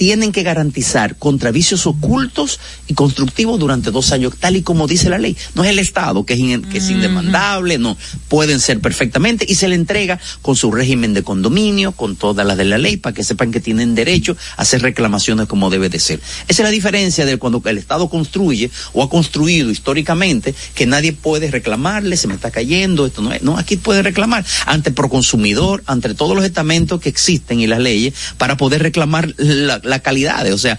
[0.00, 2.58] tienen que garantizar contra vicios ocultos
[2.88, 5.36] y constructivos durante dos años, tal y como dice la ley.
[5.54, 7.98] No es el Estado, que es, in- que es indemandable, no.
[8.28, 12.56] Pueden ser perfectamente y se le entrega con su régimen de condominio, con todas las
[12.56, 15.98] de la ley, para que sepan que tienen derecho a hacer reclamaciones como debe de
[15.98, 16.18] ser.
[16.48, 21.12] Esa es la diferencia de cuando el Estado construye o ha construido históricamente que nadie
[21.12, 23.42] puede reclamarle, se me está cayendo, esto no es.
[23.42, 28.14] No, aquí puede reclamar ante Proconsumidor, ante todos los estamentos que existen y las leyes
[28.38, 30.50] para poder reclamar la, la calidad.
[30.52, 30.78] O sea,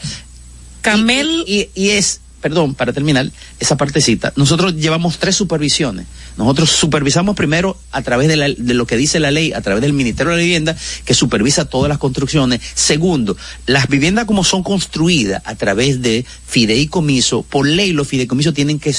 [0.81, 1.43] Camel.
[1.45, 6.05] Y, y- y es, perdón, para terminar esa partecita, nosotros llevamos tres supervisiones.
[6.37, 9.81] Nosotros supervisamos primero a través de, la- de lo que dice la ley, a través
[9.81, 10.75] del Ministerio de la Vivienda,
[11.05, 12.61] que supervisa todas las construcciones.
[12.73, 18.79] Segundo, las viviendas como son construidas a través de fideicomiso, por ley los fideicomisos tienen
[18.79, 18.95] que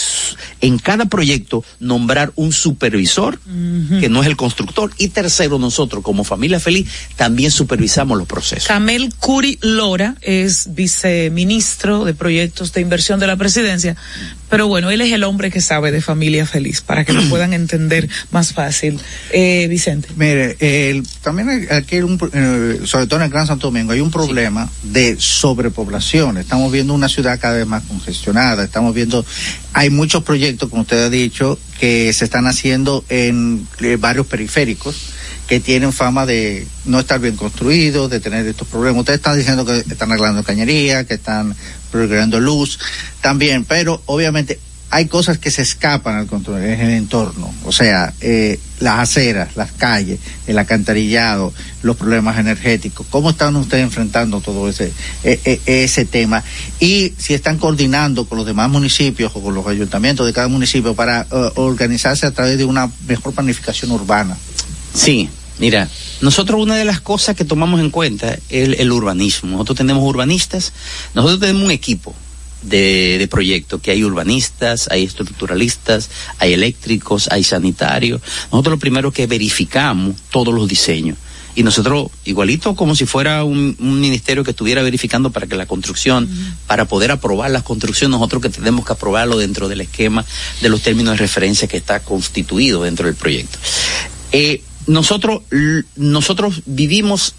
[0.60, 3.38] en cada proyecto nombrar un supervisor,
[4.00, 4.90] que no es el constructor.
[4.98, 8.68] Y tercero, nosotros como familia feliz también supervisamos los procesos.
[8.68, 13.96] Camel Curi Lora es viceministro de proyectos de inversión de la presidencia,
[14.48, 17.52] pero bueno, él es el hombre que sabe de familia feliz, para que lo puedan
[17.54, 18.98] entender más fácil.
[19.32, 20.08] Eh, Vicente.
[20.16, 24.00] Mire, el- también aquí, hay un eh, sobre todo en el Gran Santo Domingo, hay
[24.00, 26.38] un problema de sobrepoblación.
[26.38, 28.64] Estamos viendo una ciudad cada vez más congestionada.
[28.64, 29.24] Estamos viendo,
[29.72, 34.96] hay muchos proyectos, como usted ha dicho, que se están haciendo en eh, barrios periféricos
[35.48, 39.00] que tienen fama de no estar bien construidos, de tener estos problemas.
[39.00, 41.54] Ustedes están diciendo que están arreglando cañería, que están
[41.92, 42.80] progresando luz,
[43.20, 44.58] también, pero obviamente
[44.94, 49.56] hay cosas que se escapan al control, es el entorno, o sea, eh, las aceras,
[49.56, 53.06] las calles, el alcantarillado, los problemas energéticos.
[53.08, 54.92] ¿Cómo están ustedes enfrentando todo ese
[55.24, 56.44] eh, eh, ese tema?
[56.78, 60.94] Y si están coordinando con los demás municipios o con los ayuntamientos de cada municipio
[60.94, 64.36] para eh, organizarse a través de una mejor planificación urbana.
[64.94, 65.88] Sí, mira,
[66.20, 69.52] nosotros una de las cosas que tomamos en cuenta es el, el urbanismo.
[69.52, 70.72] Nosotros tenemos urbanistas,
[71.14, 72.14] nosotros tenemos un equipo
[72.62, 78.20] de, de proyectos, que hay urbanistas, hay estructuralistas, hay eléctricos, hay sanitarios.
[78.50, 81.18] Nosotros lo primero que verificamos todos los diseños.
[81.54, 85.66] Y nosotros, igualito como si fuera un, un ministerio que estuviera verificando para que la
[85.66, 86.28] construcción,
[86.66, 90.24] para poder aprobar las construcciones, nosotros que tenemos que aprobarlo dentro del esquema
[90.62, 93.58] de los términos de referencia que está constituido dentro del proyecto.
[94.32, 95.42] Eh, nosotros,
[95.96, 97.34] nosotros vivimos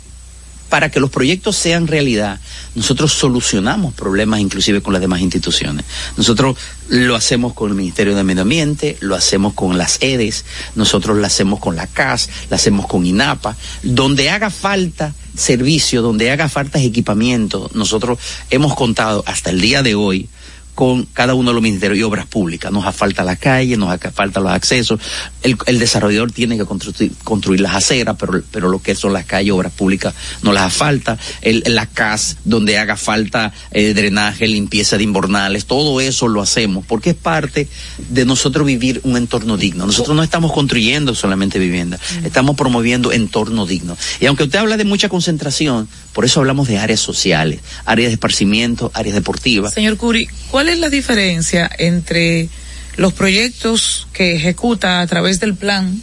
[0.73, 2.39] para que los proyectos sean realidad,
[2.73, 5.85] nosotros solucionamos problemas inclusive con las demás instituciones.
[6.17, 6.57] Nosotros
[6.89, 11.27] lo hacemos con el Ministerio de Medio Ambiente, lo hacemos con las EDES, nosotros lo
[11.27, 16.81] hacemos con la CAS, lo hacemos con INAPA, donde haga falta servicio, donde haga falta
[16.81, 18.17] equipamiento, nosotros
[18.49, 20.27] hemos contado hasta el día de hoy
[20.75, 22.71] con cada uno de los ministerios y obras públicas.
[22.71, 24.99] Nos falta la calle, nos hace falta los accesos.
[25.41, 29.25] El, el desarrollador tiene que construir, construir, las aceras, pero, pero lo que son las
[29.25, 31.17] calles, obras públicas, no las hace falta.
[31.41, 36.85] El, la CAS, donde haga falta eh, drenaje, limpieza de invernales, todo eso lo hacemos,
[36.85, 37.67] porque es parte
[38.09, 39.85] de nosotros vivir un entorno digno.
[39.85, 43.97] Nosotros no estamos construyendo solamente vivienda, estamos promoviendo entorno digno.
[44.19, 48.13] Y aunque usted habla de mucha concentración, por eso hablamos de áreas sociales, áreas de
[48.13, 49.73] esparcimiento, áreas deportivas.
[49.73, 52.49] Señor Curi, ¿cuál es la diferencia entre
[52.97, 56.01] los proyectos que ejecuta a través del plan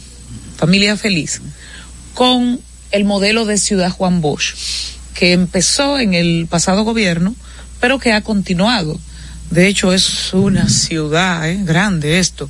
[0.57, 1.41] Familia Feliz
[2.13, 2.59] con
[2.91, 4.53] el modelo de Ciudad Juan Bosch,
[5.13, 7.35] que empezó en el pasado gobierno,
[7.79, 8.99] pero que ha continuado?
[9.49, 11.59] De hecho, es una ciudad ¿eh?
[11.63, 12.49] grande esto.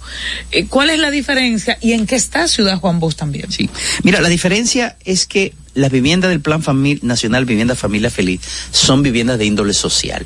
[0.52, 3.52] Eh, ¿Cuál es la diferencia y en qué está Ciudad Juan Bosch también?
[3.52, 3.70] Sí.
[4.04, 8.42] Mira, la diferencia es que las viviendas del Plan Famil Nacional Vivienda Familia Feliz
[8.72, 10.26] son viviendas de índole social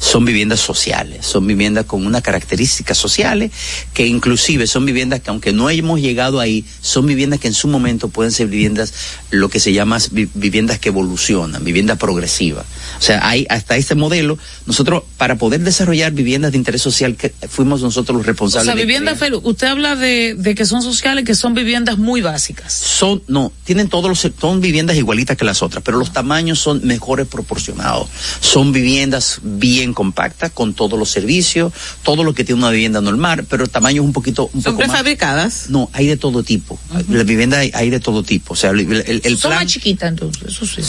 [0.00, 3.52] son viviendas sociales, son viviendas con unas características sociales
[3.92, 7.68] que inclusive son viviendas que aunque no hemos llegado ahí, son viviendas que en su
[7.68, 8.94] momento pueden ser viviendas,
[9.30, 12.64] lo que se llama viviendas que evolucionan, viviendas progresivas.
[12.98, 17.32] O sea, hay hasta este modelo, nosotros para poder desarrollar viviendas de interés social que
[17.48, 18.68] fuimos nosotros los responsables.
[18.68, 22.72] O sea, viviendas, usted habla de, de, que son sociales, que son viviendas muy básicas.
[22.72, 26.80] Son, no, tienen todos los, son viviendas igualitas que las otras, pero los tamaños son
[26.86, 28.08] mejores proporcionados.
[28.40, 31.72] Son viviendas bien compacta con todos los servicios,
[32.02, 34.74] todo lo que tiene una vivienda normal, pero el tamaño es un poquito un ¿Son
[34.74, 35.62] poco prefabricadas?
[35.62, 35.70] Más.
[35.70, 36.78] No, hay de todo tipo.
[36.90, 37.16] Uh -huh.
[37.16, 38.54] La vivienda hay, hay, de todo tipo.
[38.54, 40.82] O sea, el, el, el son plan, más chiquitas entonces, eso sí.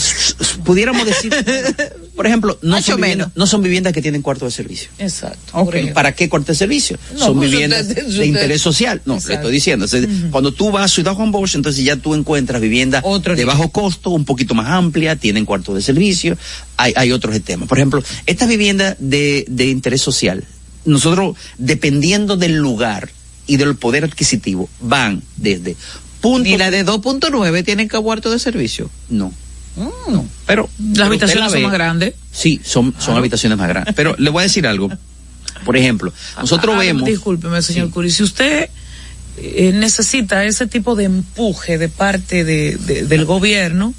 [0.64, 1.34] Pudiéramos decir,
[2.16, 4.90] por ejemplo, no son, viviendas, no son viviendas que tienen cuarto de servicio.
[4.98, 5.40] Exacto.
[5.54, 5.92] Okay.
[5.92, 6.98] ¿Para qué cuarto de servicio?
[7.14, 9.02] No, son pues viviendas usted, de interés social.
[9.06, 9.86] No, le estoy diciendo.
[9.86, 10.30] Uh -huh.
[10.32, 13.70] Cuando tú vas a Ciudad Juan Bosch, entonces ya tú encuentras viviendas Otro de bajo
[13.70, 16.38] costo, un poquito más amplia, tienen cuarto de servicio,
[16.78, 17.68] hay, hay otros temas.
[17.68, 20.46] Por ejemplo, estas viviendas de, de interés social,
[20.86, 23.10] nosotros, dependiendo del lugar
[23.48, 25.76] y del poder adquisitivo, van desde
[26.22, 26.50] punto.
[26.50, 28.90] ¿Y la de 2.9 tienen que cuarto de servicio?
[29.10, 29.34] No.
[29.76, 30.12] Mm.
[30.14, 32.14] No, pero las habitaciones la son más grandes.
[32.32, 33.20] Sí, son, son ah.
[33.20, 33.96] habitaciones más grandes.
[33.96, 34.90] Pero le voy a decir algo.
[35.66, 37.06] Por ejemplo, nosotros ah, vemos.
[37.06, 37.94] Discúlpeme, señor sí.
[37.94, 38.70] Curi, si usted
[39.38, 43.94] eh, necesita ese tipo de empuje de parte de, de, del gobierno,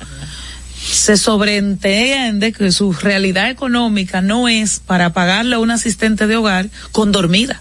[0.85, 6.69] se sobreentiende que su realidad económica no es para pagarle a un asistente de hogar
[6.91, 7.61] con dormida.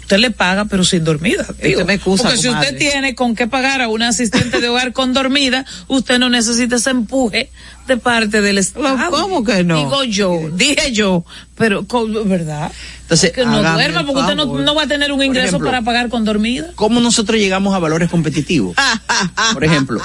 [0.00, 1.46] Usted le paga, pero sin dormida.
[1.62, 4.92] Digo, me excusa, porque si usted tiene con qué pagar a un asistente de hogar
[4.92, 7.50] con dormida, usted no necesita ese empuje
[7.90, 9.10] de parte del Estado.
[9.10, 9.76] ¿Cómo que no?
[9.76, 11.24] Digo yo, dije yo,
[11.56, 11.84] pero,
[12.24, 12.70] ¿verdad?
[13.02, 15.82] Entonces, que no duerma porque usted no, no, va a tener un ingreso ejemplo, para
[15.82, 16.70] pagar con dormida.
[16.76, 18.76] ¿Cómo nosotros llegamos a valores competitivos?
[19.52, 20.00] Por ejemplo,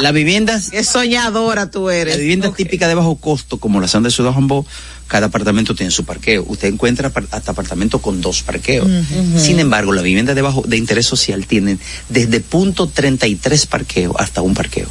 [0.00, 0.70] las viviendas.
[0.70, 2.14] Qué soñadora tú eres.
[2.14, 2.64] Las viviendas okay.
[2.64, 4.64] típicas de bajo costo, como las de Ciudad Jambo,
[5.06, 6.44] cada apartamento tiene su parqueo.
[6.48, 8.86] Usted encuentra hasta apartamentos con dos parqueos.
[8.86, 9.38] Uh -huh.
[9.38, 14.40] Sin embargo, las viviendas de bajo de interés social tienen desde punto 33 parqueo hasta
[14.40, 14.88] un parqueo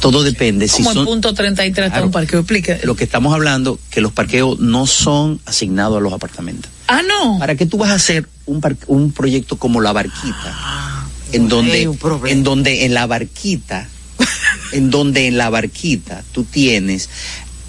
[0.00, 2.80] todo depende si son el punto 33 claro, un parqueo explique.
[2.84, 6.70] Lo que estamos hablando que los parqueos no son asignados a los apartamentos.
[6.88, 7.38] Ah no.
[7.38, 11.48] Para qué tú vas a hacer un par, un proyecto como la barquita ah, en
[11.48, 11.90] donde
[12.26, 13.88] en donde en la barquita
[14.72, 17.08] en donde en la barquita tú tienes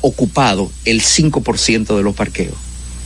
[0.02, 2.56] ocupado el 5% de los parqueos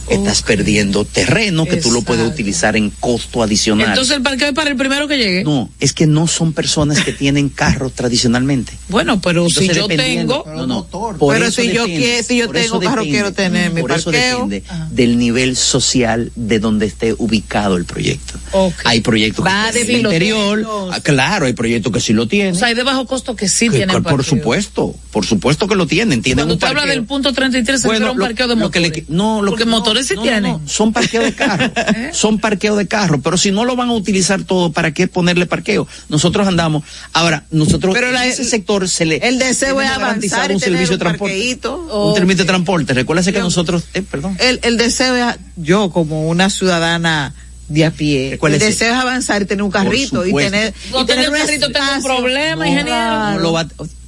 [0.09, 1.89] estás perdiendo terreno que Exacto.
[1.89, 3.89] tú lo puedes utilizar en costo adicional.
[3.89, 5.43] Entonces el parqueo es para el primero que llegue.
[5.43, 8.73] No, es que no son personas que tienen carro tradicionalmente.
[8.89, 10.87] Bueno, pero Entonces, si yo tengo, no, no,
[11.29, 14.11] pero si yo quiero, si yo tengo carro depende, quiero tener mi por parqueo.
[14.11, 14.87] Eso depende Ajá.
[14.91, 18.33] del nivel social de donde esté ubicado el proyecto.
[18.51, 18.83] Okay.
[18.85, 22.55] Hay proyectos Va que el interior, ah, claro, hay proyectos que sí lo tienen.
[22.55, 25.75] O sea, hay de bajo costo que sí que, tienen Por supuesto, por supuesto que
[25.75, 26.81] lo tienen, tienen Cuando un usted parqueo.
[26.81, 28.91] habla del punto 33 se bueno, un parqueo de motores.
[28.91, 30.43] Le, no, lo Porque que, motores sí no, tienen.
[30.43, 31.65] No, son parqueos de carro.
[31.75, 32.09] ¿Eh?
[32.13, 35.45] Son parqueos de carro, pero si no lo van a utilizar todo, ¿para qué ponerle
[35.45, 35.87] parqueo?
[36.09, 36.83] Nosotros andamos.
[37.13, 40.93] Ahora, nosotros pero la, en ese sector se le el deseo es avanzar un servicio
[40.93, 41.59] un de transporte.
[41.91, 42.93] Un servicio de transporte.
[42.93, 44.37] Recuérdese que nosotros, eh, perdón.
[44.39, 47.33] El, el deseo es yo como una ciudadana
[47.67, 48.39] de a pie.
[48.41, 51.71] El deseo es avanzar y tener un carrito y tener, no y tener un carrito
[51.71, 53.31] tengo un problema, no, ingeniero.
[53.31, 53.67] No lo va,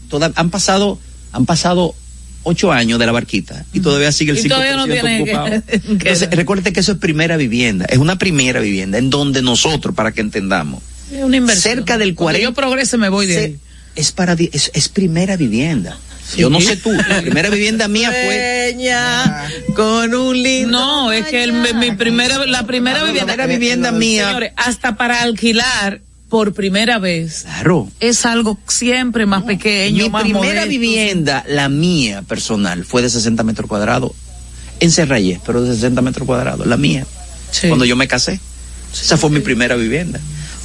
[0.10, 1.00] toda, han pasado,
[1.32, 1.96] han pasado
[2.48, 5.62] ocho años de la barquita y todavía sigue el 5% no ocupado.
[5.68, 9.94] Que, Entonces, recuerde que eso es primera vivienda, es una primera vivienda en donde nosotros,
[9.94, 10.82] para que entendamos,
[11.12, 11.76] es una inversión.
[11.76, 12.18] cerca del 40...
[12.18, 13.58] Cuando yo progrese me voy de ahí.
[13.96, 15.98] Es, para, es, es primera vivienda.
[16.26, 16.42] Sí.
[16.42, 18.76] Yo no sé tú, la primera vivienda mía fue
[19.76, 20.78] con un lindo.
[20.78, 24.28] No, es que el, mi primera, la primera la vivienda, primera vivienda mía.
[24.28, 27.90] Señores, hasta para alquilar por primera vez, Claro.
[28.00, 30.70] es algo siempre más pequeño, Mi más primera modesto.
[30.70, 34.12] vivienda, la mía personal, fue de 60 metros cuadrados
[34.80, 37.06] en Cerrayes, pero de 60 metros cuadrados, la mía.
[37.68, 38.40] Cuando yo me casé.
[38.94, 40.20] Esa fue mi primera vivienda.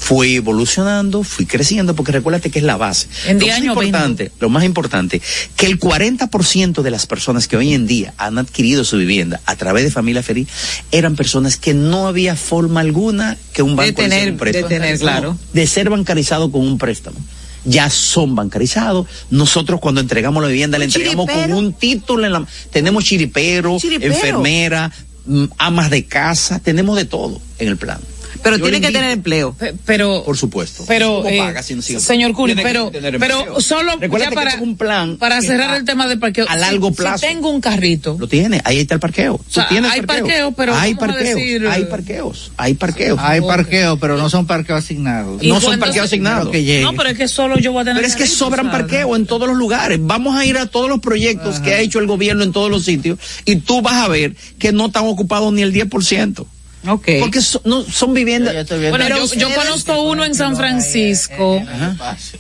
[0.05, 3.07] Fui evolucionando, fui creciendo, porque recuérdate que es la base.
[3.29, 5.23] En lo más años, importante, lo más importante,
[5.55, 9.55] que el 40% de las personas que hoy en día han adquirido su vivienda a
[9.55, 10.49] través de familia feliz
[10.91, 14.69] eran personas que no había forma alguna que un banco les tener- un préstamo.
[14.69, 15.39] de tener, claro.
[15.53, 17.19] de ser bancarizado con un préstamo.
[17.65, 19.07] Ya son bancarizados.
[19.31, 24.13] Nosotros cuando entregamos la vivienda le entregamos con un título en la tenemos chiripero, Chiripero.
[24.15, 24.91] enfermera,
[25.27, 28.01] mm, amas de casa, tenemos de todo en el plan.
[28.43, 29.55] Pero Yo tiene que tener empleo.
[29.87, 30.85] Pero, por supuesto.
[30.87, 32.01] pero, ¿Cómo eh, paga si no sigue?
[32.01, 36.19] señor que pero, pero solo ya para, tengo un plan para cerrar el tema del
[36.19, 36.47] parqueo.
[36.49, 37.27] a largo si plazo.
[37.27, 38.17] tengo un carrito.
[38.19, 39.39] Lo tiene, ahí está el parqueo.
[39.39, 43.19] Tú sea, tienes hay parqueo, pero hay parqueos, decir, hay eh, parqueos, hay parqueos.
[43.23, 45.43] Hay parqueos, pero no son parqueos asignados.
[45.43, 46.49] No son parqueos asignados.
[46.49, 46.83] que llegue.
[46.83, 49.17] No, pero es que solo yo voy a tener Pero es que sobran o parqueos
[49.17, 49.99] en todos los lugares.
[50.01, 52.85] Vamos a ir a todos los proyectos que ha hecho el gobierno en todos los
[52.85, 56.47] sitios y tú vas a ver que no están ocupados ni el 10%.
[56.87, 57.09] Ok.
[57.21, 58.55] Porque so- no, son viviendas.
[58.69, 61.63] Bueno, Pero yo, yo conozco uno en San Francisco.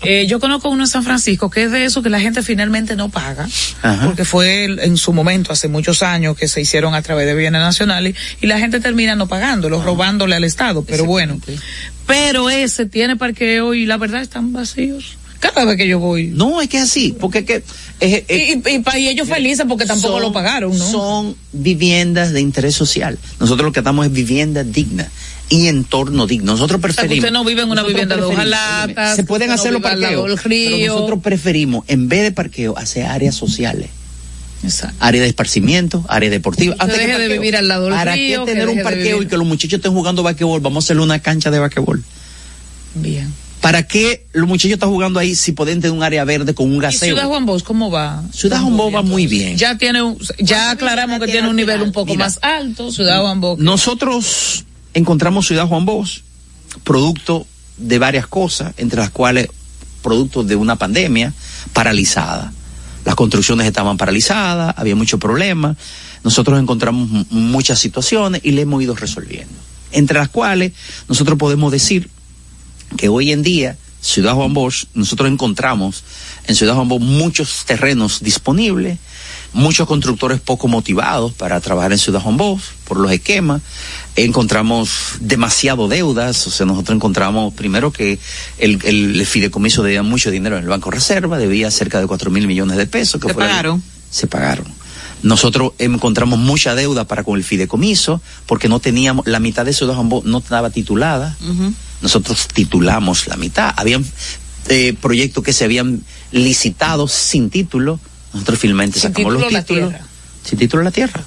[0.02, 2.96] Eh, yo conozco uno en San Francisco que es de eso que la gente finalmente
[2.96, 3.48] no paga.
[3.82, 4.06] Ajá.
[4.06, 7.60] Porque fue en su momento, hace muchos años, que se hicieron a través de bienes
[7.60, 10.84] nacionales y la gente termina no pagándolo, robándole al Estado.
[10.84, 11.38] Pero bueno.
[12.06, 15.16] Pero ese tiene parqueo y la verdad están vacíos.
[15.42, 16.28] Cada vez que yo voy.
[16.28, 17.64] No, es que es así, porque es que
[17.98, 20.88] es- es- Y, ellos felices porque tampoco son- lo pagaron, ¿no?
[20.90, 23.18] Son viviendas de interés social.
[23.40, 25.10] Nosotros lo que damos es vivienda digna
[25.48, 26.52] y entorno digno.
[26.52, 27.18] Nosotros O sea, preferimos.
[27.24, 30.40] usted no vive en una vivienda de Se pueden usted no hacer los parqueos.
[30.44, 33.90] Pero nosotros preferimos, en vez de parqueo, hacer áreas sociales.
[34.62, 34.94] Exacto.
[35.00, 36.76] Área de esparcimiento, área deportiva.
[36.76, 39.26] Que deje de vivir al lado del ¿Para río, qué que tener un parqueo y
[39.26, 40.60] que los muchachos estén jugando basquetbol?
[40.60, 42.04] Vamos a hacerle una cancha de basquetbol.
[42.94, 43.32] Bien.
[43.62, 46.76] ¿Para qué los muchachos están jugando ahí si pueden tener un área verde con un
[46.76, 47.14] ¿Y gaseo?
[47.14, 48.22] Ciudad Juan Bosch cómo va?
[48.34, 49.56] Ciudad Juan Bosch va muy bien.
[49.56, 52.24] Ya tiene un- ya aclaramos que tiene un nivel un poco Mira.
[52.26, 53.60] más alto, Ciudad Juan Bosch.
[53.60, 56.22] Nosotros encontramos Ciudad Juan Bosch
[56.84, 57.46] producto
[57.78, 59.48] de varias cosas, entre las cuales
[60.02, 61.32] producto de una pandemia
[61.72, 62.52] paralizada.
[63.04, 65.76] Las construcciones estaban paralizadas, había muchos problemas.
[66.24, 69.54] Nosotros encontramos muchas situaciones y le hemos ido resolviendo.
[69.92, 70.72] Entre las cuales
[71.08, 72.10] nosotros podemos decir
[72.96, 76.02] que hoy en día Ciudad Juan Bosch, nosotros encontramos
[76.46, 78.98] en Ciudad Juan Bosch muchos terrenos disponibles,
[79.52, 83.62] muchos constructores poco motivados para trabajar en Ciudad Juan Bosch por los esquemas,
[84.16, 84.90] encontramos
[85.20, 88.18] demasiado deudas, o sea, nosotros encontramos primero que
[88.58, 92.30] el, el, el fideicomiso debía mucho dinero en el Banco Reserva, debía cerca de cuatro
[92.30, 93.20] mil millones de pesos.
[93.20, 93.82] Que ¿Se pagaron?
[94.10, 94.81] se pagaron.
[95.22, 100.08] Nosotros encontramos mucha deuda para con el fideicomiso porque no teníamos, la mitad de Juan
[100.08, 101.36] Bosch no estaba titulada.
[102.00, 103.72] Nosotros titulamos la mitad.
[103.76, 104.04] Habían
[104.68, 106.02] eh, proyectos que se habían
[106.32, 108.00] licitado sin título.
[108.32, 109.94] Nosotros finalmente sacamos los títulos.
[110.44, 111.22] Sin título de la tierra.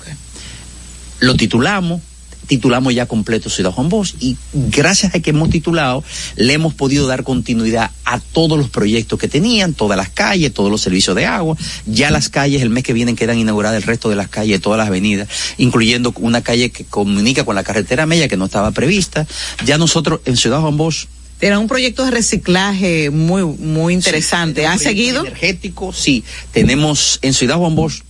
[1.20, 2.02] Lo titulamos,
[2.48, 6.04] titulamos ya completo Ciudad Juan Bosch y gracias a que hemos titulado
[6.36, 10.72] le hemos podido dar continuidad a todos los proyectos que tenían, todas las calles, todos
[10.72, 11.58] los servicios de agua.
[11.86, 14.78] Ya las calles el mes que viene quedan inauguradas el resto de las calles, todas
[14.78, 15.28] las avenidas,
[15.58, 19.28] incluyendo una calle que comunica con la carretera Mella que no estaba prevista.
[19.66, 21.08] Ya nosotros en Ciudad Juan Bosch
[21.42, 24.66] Era un proyecto de reciclaje muy, muy interesante.
[24.68, 25.22] ¿Ha seguido?
[25.22, 26.24] Energético, sí.
[26.52, 28.05] Tenemos en Ciudad Juan Bosch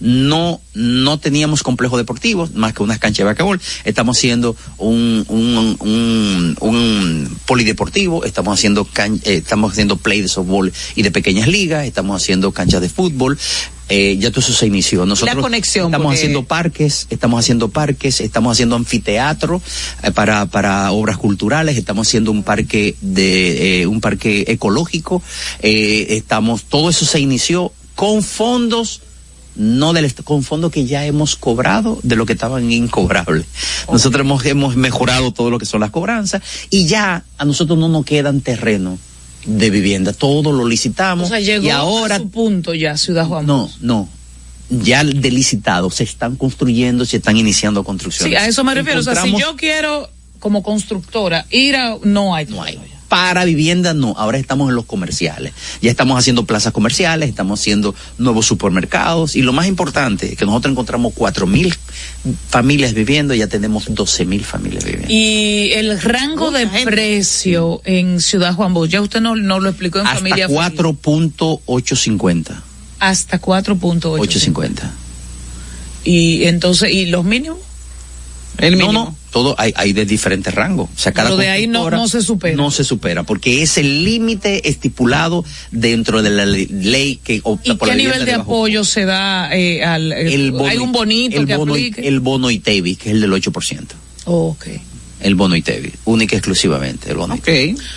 [0.00, 3.60] no no teníamos complejo deportivo más que unas canchas de basquetbol.
[3.84, 10.28] Estamos haciendo un un, un, un polideportivo estamos haciendo can- eh, estamos haciendo play de
[10.28, 13.38] softball y de pequeñas ligas estamos haciendo canchas de fútbol.
[13.92, 15.04] Eh, ya todo eso se inició.
[15.04, 19.60] Nosotros conexión, estamos porque- haciendo parques estamos haciendo parques estamos haciendo anfiteatro
[20.04, 25.22] eh, para para obras culturales estamos haciendo un parque de eh, un parque ecológico.
[25.60, 29.02] Estamos todo eso se inició con fondos
[29.60, 33.46] no del con fondos que ya hemos cobrado de lo que estaban incobrables.
[33.92, 37.88] Nosotros hemos, hemos mejorado todo lo que son las cobranzas y ya a nosotros no
[37.88, 38.98] nos quedan terreno
[39.44, 43.26] de vivienda, todo lo licitamos O sea, llegó y ahora a su punto ya Ciudad
[43.26, 44.08] Juan no, no.
[44.70, 48.38] Ya de licitado se están construyendo, se están iniciando construcciones.
[48.38, 49.00] Sí, a eso me refiero.
[49.00, 50.08] O sea, si yo quiero
[50.38, 52.78] como constructora ir a no hay no hay
[53.10, 55.52] para vivienda no, ahora estamos en los comerciales.
[55.82, 60.70] Ya estamos haciendo plazas comerciales, estamos haciendo nuevos supermercados y lo más importante, que nosotros
[60.70, 61.74] encontramos cuatro mil
[62.48, 65.12] familias viviendo, ya tenemos doce mil familias viviendo.
[65.12, 69.98] Y el rango de precio en Ciudad Juan Bosch, ya usted no, no lo explicó
[69.98, 70.46] en Hasta familia.
[70.46, 70.60] Feliz.
[70.60, 72.62] 4.850.
[73.00, 74.20] Hasta 4.8.
[74.20, 74.88] 850.
[76.04, 77.58] Y entonces, ¿y los mínimos?
[78.58, 80.88] El no, no, todo hay, hay de diferentes rangos.
[80.94, 82.56] O sea, cada Pero de ahí no, no se supera.
[82.56, 87.72] No se supera, porque es el límite estipulado dentro de la le- ley que opta
[87.72, 90.12] ¿Y por qué la nivel de apoyo se da eh, al...
[90.12, 92.06] eh, el bono hay un bonito el que bono aplique?
[92.06, 93.86] El bono ITEVI, que es el del 8%.
[94.26, 94.66] Oh, ok.
[95.20, 97.48] El bono ITEVI, única y exclusivamente el bono Ok,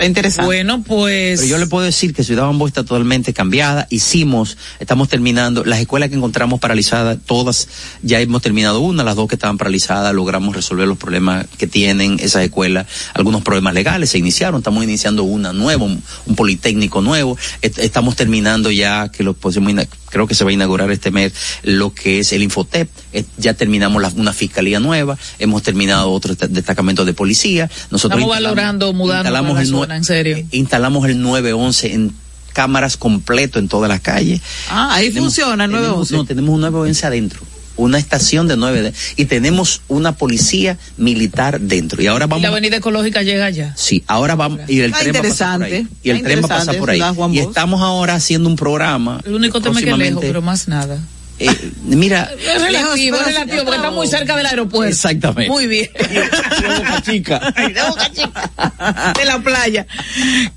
[0.06, 0.46] interesante.
[0.46, 1.40] Bueno, pues...
[1.40, 3.88] Pero yo le puedo decir que Ciudad Bambó está totalmente cambiada.
[3.90, 7.68] Hicimos, estamos terminando, las escuelas que encontramos paralizadas, todas
[8.02, 12.20] ya hemos terminado una, las dos que estaban paralizadas, logramos resolver los problemas que tienen
[12.20, 17.38] esas escuelas, algunos problemas legales se iniciaron, estamos iniciando una nueva, un, un politécnico nuevo,
[17.62, 19.34] Est- estamos terminando ya, que lo
[20.10, 23.54] creo que se va a inaugurar este mes, lo que es el Infotep, Eh, ya
[23.54, 28.56] terminamos la- una fiscalía nueva, hemos terminado otro desta- destacamento de policía, nosotros Estamos instalamos-
[28.56, 30.46] valorando mudarnos instalamos para la el zona, en serio.
[30.52, 32.14] instalamos el 911 en
[32.54, 34.42] cámaras completo en todas las calles.
[34.70, 36.16] Ah, ahí Tenemos- funciona el tenemos- 911.
[36.16, 37.42] No, tenemos un 911 adentro.
[37.76, 42.04] Una estación de 9 de- y tenemos una policía militar dentro.
[42.04, 43.74] Y ahora Y vamos la avenida ecológica llega allá.
[43.76, 45.88] Sí, ahora vamos y el Está tren va a pasar por ahí.
[46.04, 47.02] Y el está tren va a pasar por ahí.
[47.32, 49.22] Y estamos ahora haciendo un programa.
[49.26, 51.00] El único tema que lejos, pero más nada.
[51.44, 54.90] Eh, mira, Es relativo, es relativo, porque está muy cerca del aeropuerto.
[54.90, 55.50] Exactamente.
[55.50, 55.90] Muy bien.
[57.04, 57.54] chica.
[59.18, 59.86] de la playa.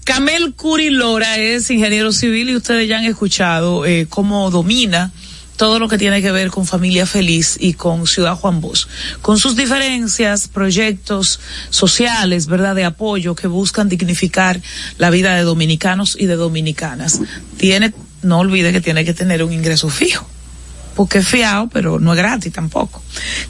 [0.04, 5.12] Camel Curi Lora es ingeniero civil y ustedes ya han escuchado eh, cómo domina
[5.56, 8.86] todo lo que tiene que ver con Familia Feliz y con Ciudad Juan Bosch,
[9.22, 14.60] con sus diferencias, proyectos sociales, ¿verdad?, de apoyo que buscan dignificar
[14.98, 17.20] la vida de dominicanos y de dominicanas.
[17.56, 20.28] Tiene, no olvide que tiene que tener un ingreso fijo
[20.96, 23.02] porque es fiado, pero no es gratis tampoco.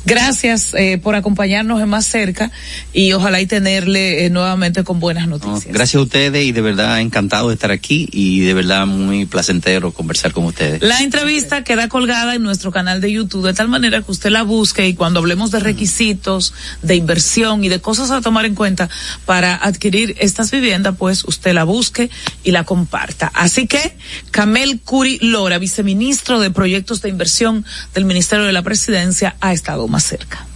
[0.04, 2.50] Gracias eh, por acompañarnos en más cerca
[2.92, 5.72] y ojalá y tenerle eh, nuevamente con buenas No, noticias.
[5.72, 9.92] gracias a ustedes y de verdad encantado de estar aquí y de verdad muy placentero
[9.92, 10.82] conversar con ustedes.
[10.82, 14.42] La entrevista queda colgada en nuestro canal de YouTube de tal manera que usted la
[14.42, 18.90] busque y cuando hablemos de requisitos, de inversión y de cosas a tomar en cuenta
[19.24, 22.10] para adquirir estas viviendas, pues usted la busque
[22.42, 23.30] y la comparta.
[23.34, 23.96] Así que,
[24.32, 29.88] Camel Curi Lora, viceministro de Proyectos de Inversión del Ministerio de la Presidencia, ha estado
[29.88, 30.46] más cerca.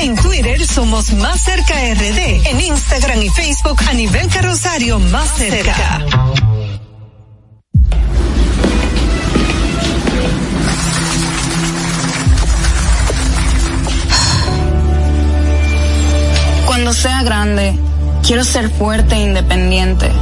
[0.00, 2.46] En Twitter somos Más Cerca RD.
[2.46, 6.04] En Instagram y Facebook a nivel carrosario Más Cerca.
[16.66, 17.74] Cuando sea grande,
[18.26, 20.12] quiero ser fuerte e independiente.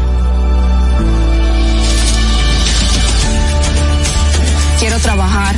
[5.03, 5.55] Trabajar,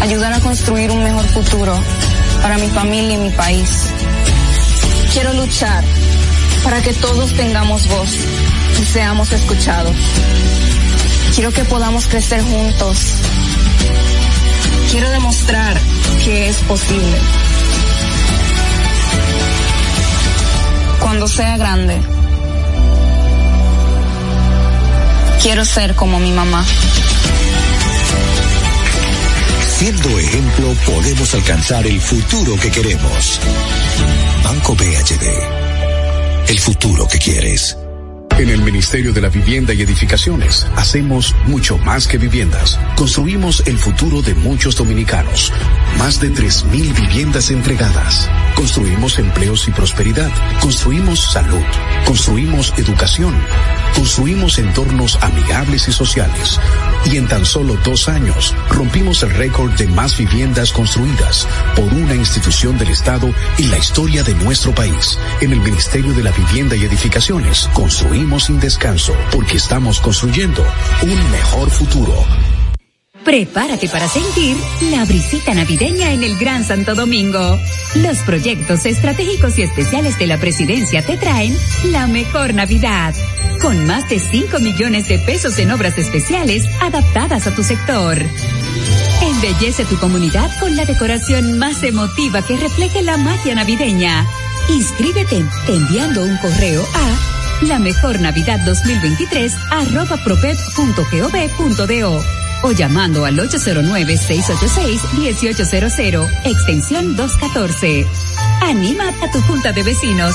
[0.00, 1.78] ayudar a construir un mejor futuro
[2.42, 3.86] para mi familia y mi país.
[5.12, 5.84] Quiero luchar
[6.64, 8.08] para que todos tengamos voz
[8.80, 9.94] y seamos escuchados.
[11.34, 12.98] Quiero que podamos crecer juntos.
[14.90, 15.78] Quiero demostrar
[16.24, 17.18] que es posible.
[20.98, 22.00] Cuando sea grande,
[25.42, 26.64] quiero ser como mi mamá.
[29.80, 33.40] Siendo ejemplo, podemos alcanzar el futuro que queremos.
[34.44, 36.50] Banco BHD.
[36.50, 37.78] El futuro que quieres.
[38.38, 42.78] En el Ministerio de la Vivienda y Edificaciones hacemos mucho más que viviendas.
[42.94, 45.50] Construimos el futuro de muchos dominicanos.
[45.96, 48.28] Más de 3.000 viviendas entregadas.
[48.54, 50.30] Construimos empleos y prosperidad.
[50.60, 51.64] Construimos salud.
[52.04, 53.34] Construimos educación.
[53.94, 56.60] Construimos entornos amigables y sociales.
[57.06, 62.14] Y en tan solo dos años rompimos el récord de más viviendas construidas por una
[62.14, 65.18] institución del Estado en la historia de nuestro país.
[65.40, 70.64] En el Ministerio de la Vivienda y Edificaciones construimos sin descanso porque estamos construyendo
[71.02, 72.24] un mejor futuro.
[73.30, 74.56] Prepárate para sentir
[74.90, 77.60] la brisita navideña en el Gran Santo Domingo.
[77.94, 81.56] Los proyectos estratégicos y especiales de la presidencia te traen
[81.92, 83.14] la mejor Navidad,
[83.62, 88.18] con más de 5 millones de pesos en obras especiales adaptadas a tu sector.
[89.22, 94.26] Embellece tu comunidad con la decoración más emotiva que refleje la magia navideña.
[94.70, 100.18] Inscríbete enviando un correo a la mejor Navidad 2023 arroba
[102.62, 108.06] o llamando al 809-686-1800, extensión 214.
[108.62, 110.34] Anima a tu junta de vecinos.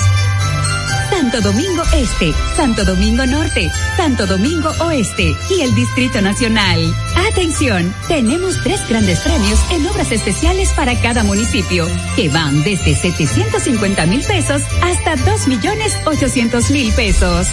[1.09, 6.93] Santo Domingo Este, Santo Domingo Norte, Santo Domingo Oeste y el Distrito Nacional.
[7.31, 14.05] Atención, tenemos tres grandes premios en obras especiales para cada municipio, que van desde 750
[14.07, 17.47] mil pesos hasta 2 millones 800 mil pesos.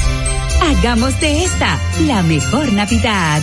[0.60, 3.42] Hagamos de esta la mejor Navidad.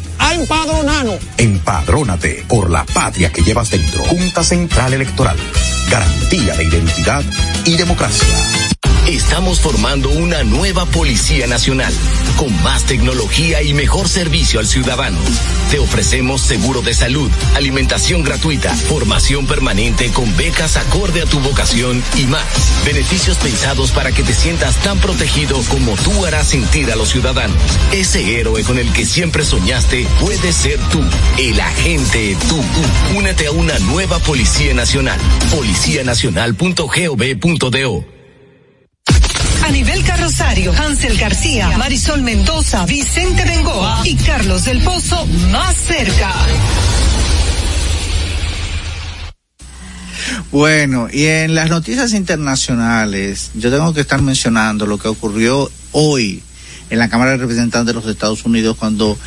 [0.19, 1.19] a empadronarnos.
[1.37, 4.03] Empadrónate por la patria que llevas dentro.
[4.03, 5.37] Junta Central Electoral.
[5.89, 7.23] Garantía de identidad
[7.65, 8.27] y democracia.
[9.07, 11.91] Estamos formando una nueva Policía Nacional,
[12.37, 15.17] con más tecnología y mejor servicio al ciudadano.
[15.71, 22.03] Te ofrecemos seguro de salud, alimentación gratuita, formación permanente con becas acorde a tu vocación
[22.15, 22.45] y más.
[22.85, 27.57] Beneficios pensados para que te sientas tan protegido como tú harás sentir a los ciudadanos.
[27.91, 31.01] Ese héroe con el que siempre soñaste puede ser tú,
[31.39, 32.63] el agente tú.
[33.17, 35.19] Únete a una nueva Policía Nacional.
[35.49, 38.20] Policianacional.gov.do
[39.63, 46.31] Anibel Carrosario, Hansel García, Marisol Mendoza, Vicente Bengoa y Carlos del Pozo más cerca.
[50.51, 56.43] Bueno, y en las noticias internacionales, yo tengo que estar mencionando lo que ocurrió hoy
[56.89, 59.17] en la Cámara de Representantes de los Estados Unidos cuando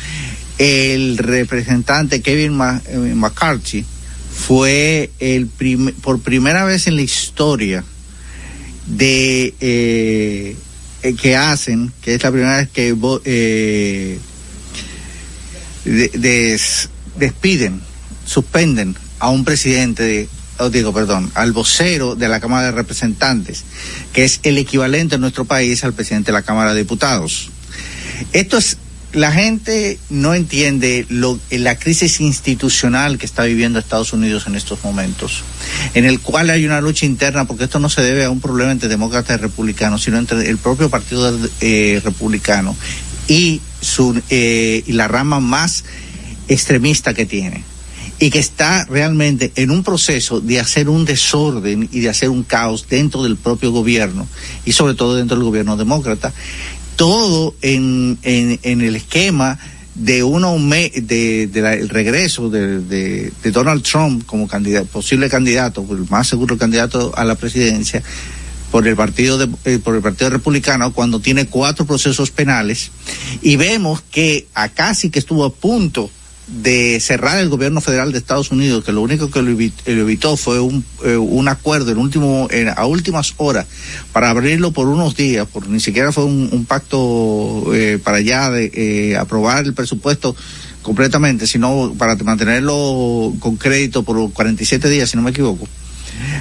[0.57, 2.55] el representante Kevin
[3.15, 3.85] McCarthy
[4.31, 5.47] fue el
[6.01, 7.83] por primera vez en la historia
[8.85, 10.55] de eh,
[11.21, 14.19] que hacen, que es la primera vez que eh,
[15.85, 17.81] de, des, despiden,
[18.25, 23.63] suspenden a un presidente de, oh, digo, perdón, al vocero de la Cámara de Representantes,
[24.13, 27.49] que es el equivalente en nuestro país al presidente de la Cámara de Diputados.
[28.33, 28.77] Esto es
[29.15, 34.83] la gente no entiende lo, la crisis institucional que está viviendo Estados Unidos en estos
[34.83, 35.43] momentos,
[35.93, 38.73] en el cual hay una lucha interna, porque esto no se debe a un problema
[38.73, 42.75] entre demócratas y republicanos, sino entre el propio partido eh, republicano
[43.29, 45.85] y, su, eh, y la rama más
[46.49, 47.63] extremista que tiene
[48.19, 52.43] y que está realmente en un proceso de hacer un desorden y de hacer un
[52.43, 54.27] caos dentro del propio gobierno
[54.65, 56.33] y sobre todo dentro del gobierno demócrata
[56.95, 59.59] todo en, en, en el esquema
[59.95, 66.05] de uno de, la, el regreso de, de, Donald Trump como candidato, posible candidato, el
[66.09, 68.03] más seguro candidato a la presidencia
[68.71, 72.91] por el partido de, eh, por el partido republicano cuando tiene cuatro procesos penales.
[73.41, 76.09] Y vemos que a casi que estuvo a punto
[76.47, 80.59] de cerrar el gobierno federal de Estados Unidos, que lo único que lo evitó, fue
[80.59, 83.65] un, eh, un acuerdo en último, en, a últimas horas
[84.13, 88.51] para abrirlo por unos días, porque ni siquiera fue un, un pacto eh, para ya
[88.51, 90.35] de eh, aprobar el presupuesto
[90.83, 95.67] completamente, sino para mantenerlo con crédito por 47 días, si no me equivoco.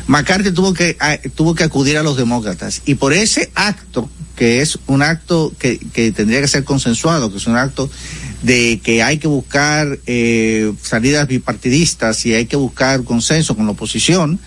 [0.07, 4.61] McCarthy tuvo que a, tuvo que acudir a los demócratas y por ese acto que
[4.61, 7.89] es un acto que, que tendría que ser consensuado, que es un acto
[8.45, 13.73] de que hay que buscar eh, salidas bipartidistas y hay que buscar consenso con la
[13.73, 14.39] oposición.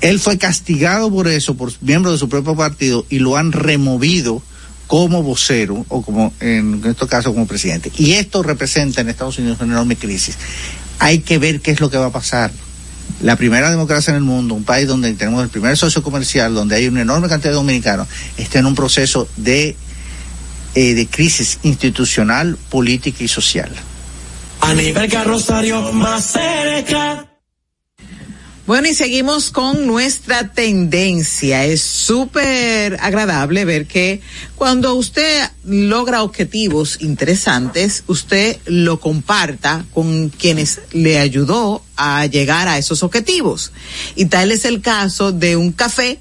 [0.00, 4.40] Él fue castigado por eso, por miembros de su propio partido, y lo han removido
[4.86, 7.90] como vocero, o como en este caso como presidente.
[7.98, 10.38] Y esto representa en Estados Unidos una enorme crisis.
[11.00, 12.52] Hay que ver qué es lo que va a pasar.
[13.20, 16.76] La primera democracia en el mundo, un país donde tenemos el primer socio comercial, donde
[16.76, 18.06] hay una enorme cantidad de dominicanos,
[18.36, 19.74] está en un proceso de
[20.74, 23.70] eh, de crisis institucional, política y social.
[24.60, 27.28] A nivel carrosario más cerca.
[28.68, 31.64] Bueno, y seguimos con nuestra tendencia.
[31.64, 34.20] Es súper agradable ver que
[34.56, 42.76] cuando usted logra objetivos interesantes, usted lo comparta con quienes le ayudó a llegar a
[42.76, 43.72] esos objetivos.
[44.16, 46.18] Y tal es el caso de un café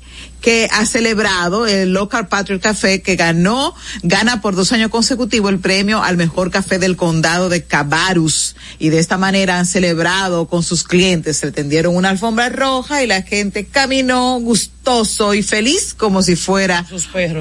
[0.48, 5.60] que ha celebrado el Local Patriot Café que ganó, gana por dos años consecutivos el
[5.60, 10.64] premio al mejor café del condado de Cabarrus y de esta manera han celebrado con
[10.64, 16.24] sus clientes, se tendieron una alfombra roja y la gente caminó gustoso y feliz como
[16.24, 16.86] si fuera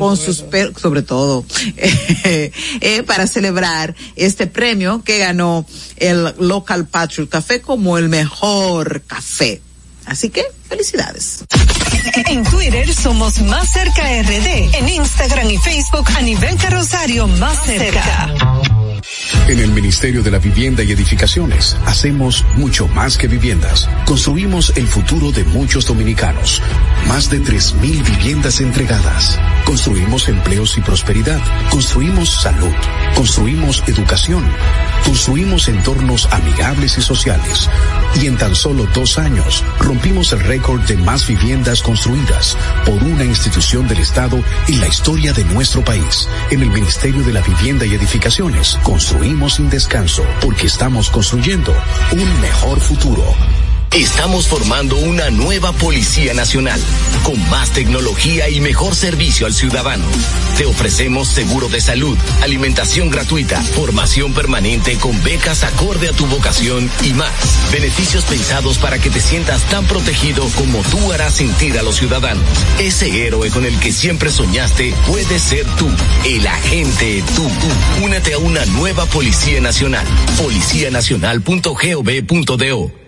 [0.01, 1.47] con sus perros, sobre todo,
[1.77, 5.65] eh, para celebrar este premio que ganó
[5.99, 9.61] el Local Patriot Café como el mejor café.
[10.07, 11.45] Así que felicidades.
[12.15, 14.75] En Twitter somos Más Cerca RD.
[14.77, 18.76] En Instagram y Facebook a nivel carrosario Más Cerca.
[19.49, 23.89] En el Ministerio de la Vivienda y Edificaciones hacemos mucho más que viviendas.
[24.05, 26.61] Construimos el futuro de muchos dominicanos.
[27.07, 29.39] Más de 3.000 viviendas entregadas.
[29.65, 31.41] Construimos empleos y prosperidad.
[31.71, 32.73] Construimos salud.
[33.15, 34.45] Construimos educación.
[35.05, 37.71] Construimos entornos amigables y sociales.
[38.21, 43.25] Y en tan solo dos años rompimos el récord de más viviendas construidas por una
[43.25, 46.29] institución del Estado en la historia de nuestro país.
[46.51, 51.71] En el Ministerio de la Vivienda y Edificaciones construimos sin descanso porque estamos construyendo
[52.13, 53.66] un mejor futuro.
[53.97, 56.79] Estamos formando una nueva Policía Nacional,
[57.23, 60.05] con más tecnología y mejor servicio al ciudadano.
[60.59, 66.91] Te ofrecemos seguro de salud, alimentación gratuita, formación permanente con becas acorde a tu vocación
[67.05, 67.33] y más.
[67.73, 72.45] Beneficios pensados para que te sientas tan protegido como tú harás sentir a los ciudadanos.
[72.79, 75.89] Ese héroe con el que siempre soñaste puede ser tú,
[76.27, 77.49] el agente tú.
[78.05, 80.05] Únete a una nueva Policía Nacional.
[80.37, 83.06] Policianacional.gov.do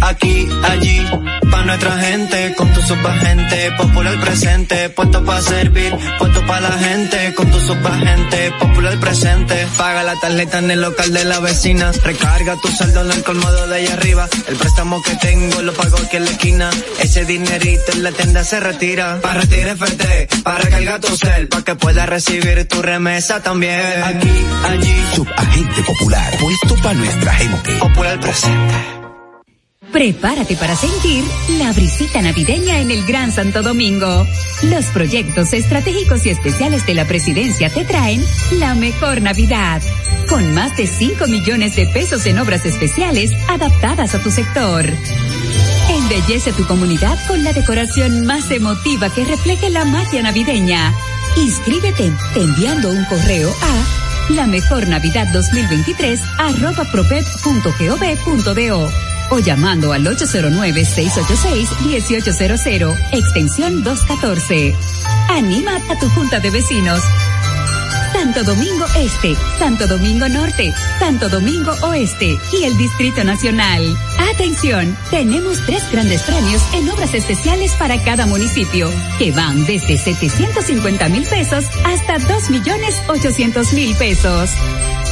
[0.00, 1.06] Aquí, allí,
[1.50, 7.34] pa' nuestra gente, con tu subagente, popular presente, puesto pa' servir, puesto pa' la gente,
[7.34, 12.56] con tu subagente, popular presente, paga la tarjeta en el local de la vecina, recarga
[12.56, 16.16] tu saldo en el colmado de allá arriba, el préstamo que tengo lo pago aquí
[16.16, 16.70] en la esquina,
[17.00, 21.62] ese dinerito en la tienda se retira, pa' retirar FT, pa' recargar tu cel, pa'
[21.62, 27.72] que puedas recibir tu remesa también, aquí, allí, Subagente Popular, puesto para nuestra gente.
[27.78, 28.99] popular presente.
[29.92, 31.24] Prepárate para sentir
[31.58, 34.26] la brisita navideña en el Gran Santo Domingo.
[34.62, 39.82] Los proyectos estratégicos y especiales de la presidencia te traen la mejor Navidad.
[40.28, 44.84] Con más de 5 millones de pesos en obras especiales adaptadas a tu sector.
[45.88, 50.94] Embellece tu comunidad con la decoración más emotiva que refleje la magia navideña.
[51.36, 56.84] Inscríbete enviando un correo a la mejor Navidad 2023 arroba
[59.30, 64.74] o llamando al 809-686-1800, extensión 214.
[65.28, 67.00] Anima a tu junta de vecinos.
[68.12, 73.96] Santo Domingo Este, Santo Domingo Norte, Santo Domingo Oeste y el Distrito Nacional.
[74.34, 81.08] Atención, tenemos tres grandes premios en obras especiales para cada municipio, que van desde 750
[81.08, 84.50] mil pesos hasta 2 millones 800 mil pesos.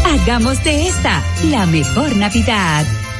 [0.04, 2.84] Hagamos de esta la mejor Navidad.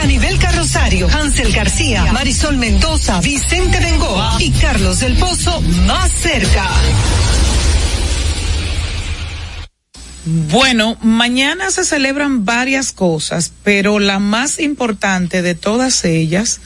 [0.00, 6.68] A nivel carrosario, Hansel García, Marisol Mendoza, Vicente Bengoa y Carlos del Pozo más cerca.
[10.26, 16.60] Bueno, mañana se celebran varias cosas, pero la más importante de todas ellas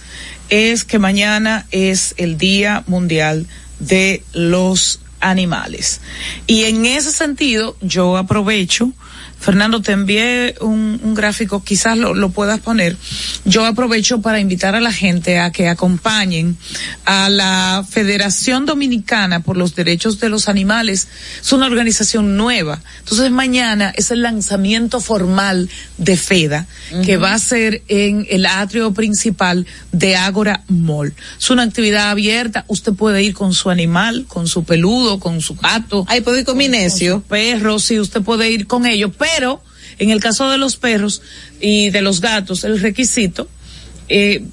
[0.48, 3.46] es que mañana es el Día Mundial
[3.80, 6.00] de los Animales.
[6.46, 8.92] Y en ese sentido, yo aprovecho
[9.40, 12.96] Fernando, te envié un, un gráfico, quizás lo, lo, puedas poner.
[13.44, 16.56] Yo aprovecho para invitar a la gente a que acompañen
[17.04, 21.08] a la Federación Dominicana por los Derechos de los Animales.
[21.40, 22.80] Es una organización nueva.
[22.98, 27.06] Entonces mañana es el lanzamiento formal de FEDA, uh -huh.
[27.06, 31.14] que va a ser en el atrio principal de Ágora Mall.
[31.38, 32.64] Es una actividad abierta.
[32.66, 36.04] Usted puede ir con su animal, con su peludo, con su gato.
[36.08, 37.12] Ahí puede ir con, con mi necio.
[37.12, 39.62] Con su perro, sí, usted puede ir con ellos pero
[39.98, 41.22] en el caso de los perros
[41.60, 43.48] y de los gatos, el requisito,
[44.08, 44.44] eh,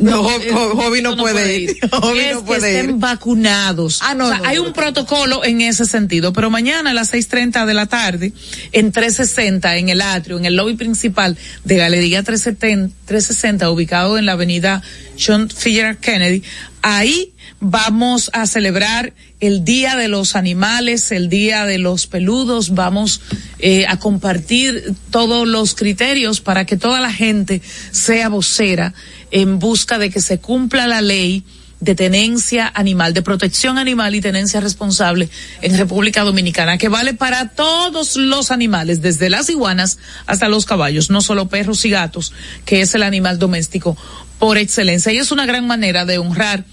[0.00, 0.22] no,
[0.74, 1.76] Jovi no, no, puede ir.
[1.90, 2.96] Jovi es no puede que estén ir.
[2.96, 4.00] vacunados.
[4.02, 7.66] Ah, no, o sea, hay un protocolo en ese sentido, pero mañana a las 6.30
[7.66, 8.32] de la tarde,
[8.72, 14.26] en 360, en el atrio, en el lobby principal de Galería 370, 360, ubicado en
[14.26, 14.82] la avenida
[15.18, 15.96] John F.
[16.00, 16.42] Kennedy,
[16.82, 23.20] ahí vamos a celebrar el Día de los Animales, el Día de los Peludos, vamos
[23.58, 28.94] eh, a compartir todos los criterios para que toda la gente sea vocera
[29.30, 31.44] en busca de que se cumpla la ley
[31.80, 35.30] de tenencia animal, de protección animal y tenencia responsable
[35.62, 41.10] en República Dominicana, que vale para todos los animales, desde las iguanas hasta los caballos,
[41.10, 42.32] no solo perros y gatos,
[42.66, 43.96] que es el animal doméstico
[44.38, 45.12] por excelencia.
[45.12, 46.64] Y es una gran manera de honrar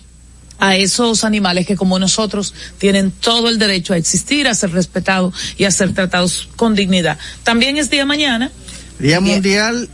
[0.59, 5.33] a esos animales que como nosotros tienen todo el derecho a existir, a ser respetados
[5.57, 7.17] y a ser tratados con dignidad.
[7.43, 8.51] También es día mañana.
[8.99, 9.89] Día Mundial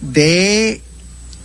[0.00, 0.82] de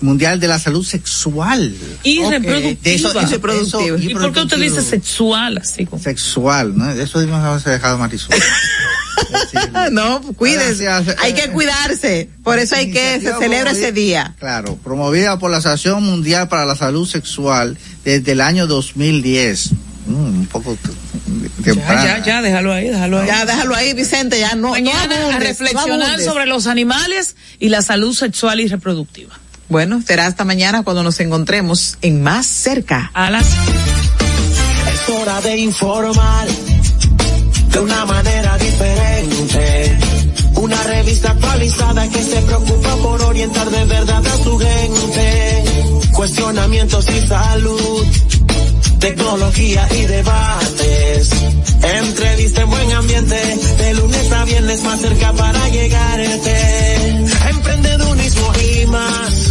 [0.03, 1.73] Mundial de la Salud Sexual.
[2.03, 2.31] Y Ok.
[2.31, 2.77] reproductiva.
[2.83, 5.85] De eso- eso- ¿Y por qué usted dice sexual así?
[5.85, 6.01] como?
[6.01, 6.91] Sexual, ¿no?
[6.91, 8.35] Eso haberse dejado Marisol.
[9.91, 10.89] no, cuídese.
[10.89, 12.29] Hay que cuidarse.
[12.43, 14.35] Por eso hay que, se celebra ese día.
[14.39, 19.71] Claro, promovida por la Asociación Mundial para la Salud Sexual desde el año 2010.
[20.05, 22.03] Mm, un poco Ya, temprano.
[22.03, 23.27] ya, ya, déjalo ahí, déjalo ahí.
[23.27, 27.69] Ya, déjalo ahí, Vicente, ya no, Mañana no abundes, a reflexionar sobre los animales y
[27.69, 29.39] la salud sexual y reproductiva.
[29.73, 33.09] Bueno, será hasta mañana cuando nos encontremos en Más Cerca.
[33.15, 36.47] A las Es hora de informar
[37.71, 39.97] de una manera diferente.
[40.57, 45.63] Una revista actualizada que se preocupa por orientar de verdad a su gente.
[46.11, 48.05] Cuestionamientos y salud,
[48.99, 51.29] tecnología y debates.
[51.81, 57.25] Entrevista en buen ambiente, de lunes a viernes más cerca para llegarte.
[57.49, 59.42] Emprendedurismo y más.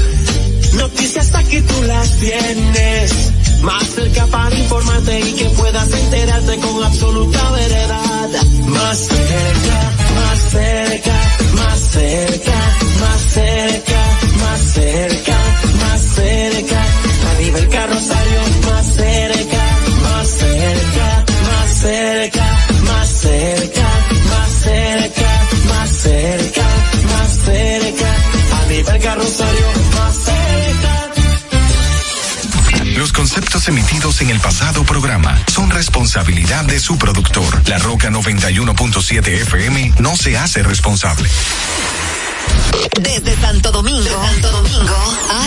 [0.82, 3.30] Noticias aquí tú las tienes.
[3.62, 8.30] Más cerca para informarte y que puedas enterarte con absoluta veredad.
[8.66, 11.14] Más cerca, más cerca,
[11.54, 12.56] más cerca,
[13.00, 14.00] más cerca,
[14.40, 15.38] más cerca,
[15.82, 16.84] más cerca.
[17.30, 19.64] A nivel carrosario, más cerca,
[20.02, 23.86] más cerca, más cerca, más cerca,
[24.34, 25.30] más cerca,
[25.68, 26.66] más cerca,
[27.06, 28.16] más cerca.
[28.60, 30.51] A nivel carrosario, más cerca.
[33.22, 37.62] Conceptos emitidos en el pasado programa son responsabilidad de su productor.
[37.68, 41.30] La Roca 91.7 FM no se hace responsable.
[43.00, 44.96] Desde Santo Domingo, Santo Domingo,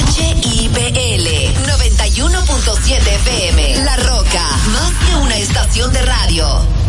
[0.07, 1.27] HIPL
[1.67, 3.83] 91.7 FM.
[3.83, 6.84] La Roca, más que una estación de radio.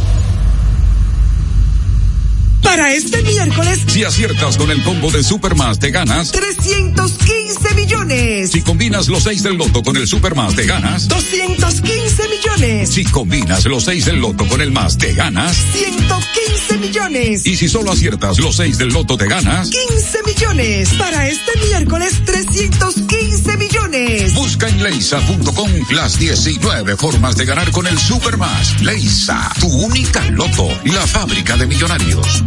[2.67, 6.33] Para este miércoles, Si aciertas con el combo de Supermas, te ganas.
[6.33, 8.51] 315 millones.
[8.51, 11.07] Si combinas los seis del loto con el Supermas, te ganas.
[11.07, 12.91] 215 millones.
[12.91, 15.57] Si combinas los seis del loto con el más, te ganas.
[15.57, 17.47] 115 millones.
[17.47, 19.71] Y si solo aciertas los seis del loto, te ganas.
[19.71, 20.89] 15 millones.
[20.99, 24.35] Para este miércoles, 315 millones.
[24.35, 28.83] Busca en leisa.com las 19 formas de ganar con el Supermas.
[28.83, 32.43] Leisa, tu única loto, la fábrica de millonarios.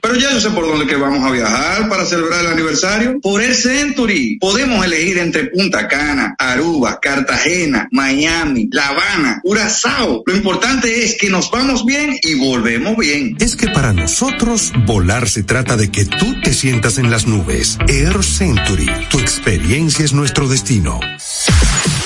[0.00, 3.20] Pero ya yo sé por dónde que vamos a viajar para celebrar el aniversario.
[3.20, 4.38] Por el Century.
[4.38, 10.22] Podemos elegir entre Punta Cana, Aruba, Cartagena, Miami, La Habana, Curazao.
[10.26, 13.36] Lo importante es que nos vamos bien y volvemos bien.
[13.40, 17.78] Es que para nosotros volar se trata de que tú te sientas en las nubes.
[17.88, 21.00] Air Century, tu experiencia es nuestro destino.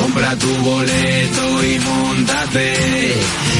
[0.00, 3.14] Compra tu boleto y montate,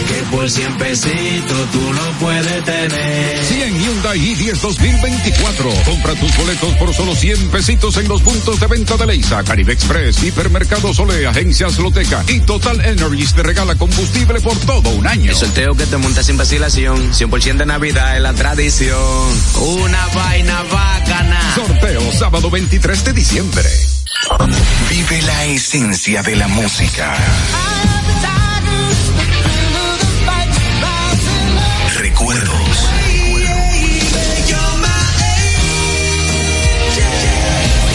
[0.09, 3.45] que por 100 pesitos tú lo puedes tener.
[3.45, 5.70] 100 Hyundai i10 2024.
[5.85, 9.72] Compra tus boletos por solo 100 pesitos en los puntos de venta de Leisa, Caribe
[9.72, 15.30] Express, Hipermercado Sole, Agencias Loteca y Total Energies te regala combustible por todo un año.
[15.30, 18.99] El sorteo que te monta sin vacilación, 100% de Navidad es la tradición.
[19.61, 21.55] Una vaina bacana.
[21.55, 23.93] Sorteo sábado 23 de diciembre.
[24.88, 27.14] Vive la esencia de la música.
[31.96, 32.88] Recuerdos.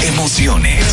[0.04, 0.86] Emociones.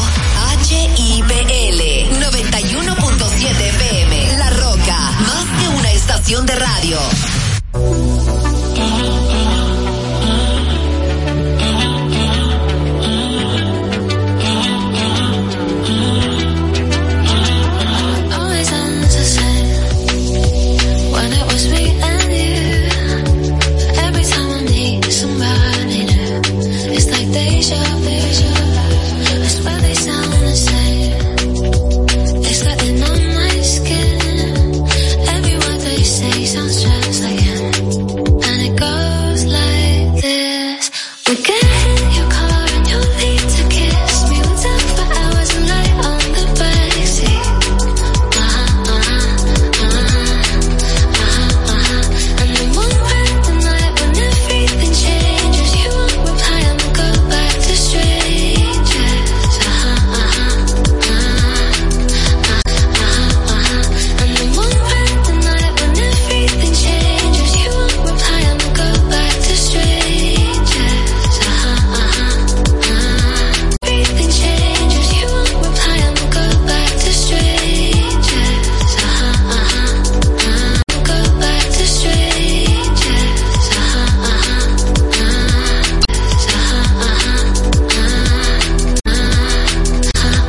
[0.69, 1.81] HIPL
[2.21, 6.99] 91.7 PM, La Roca, más que una estación de radio.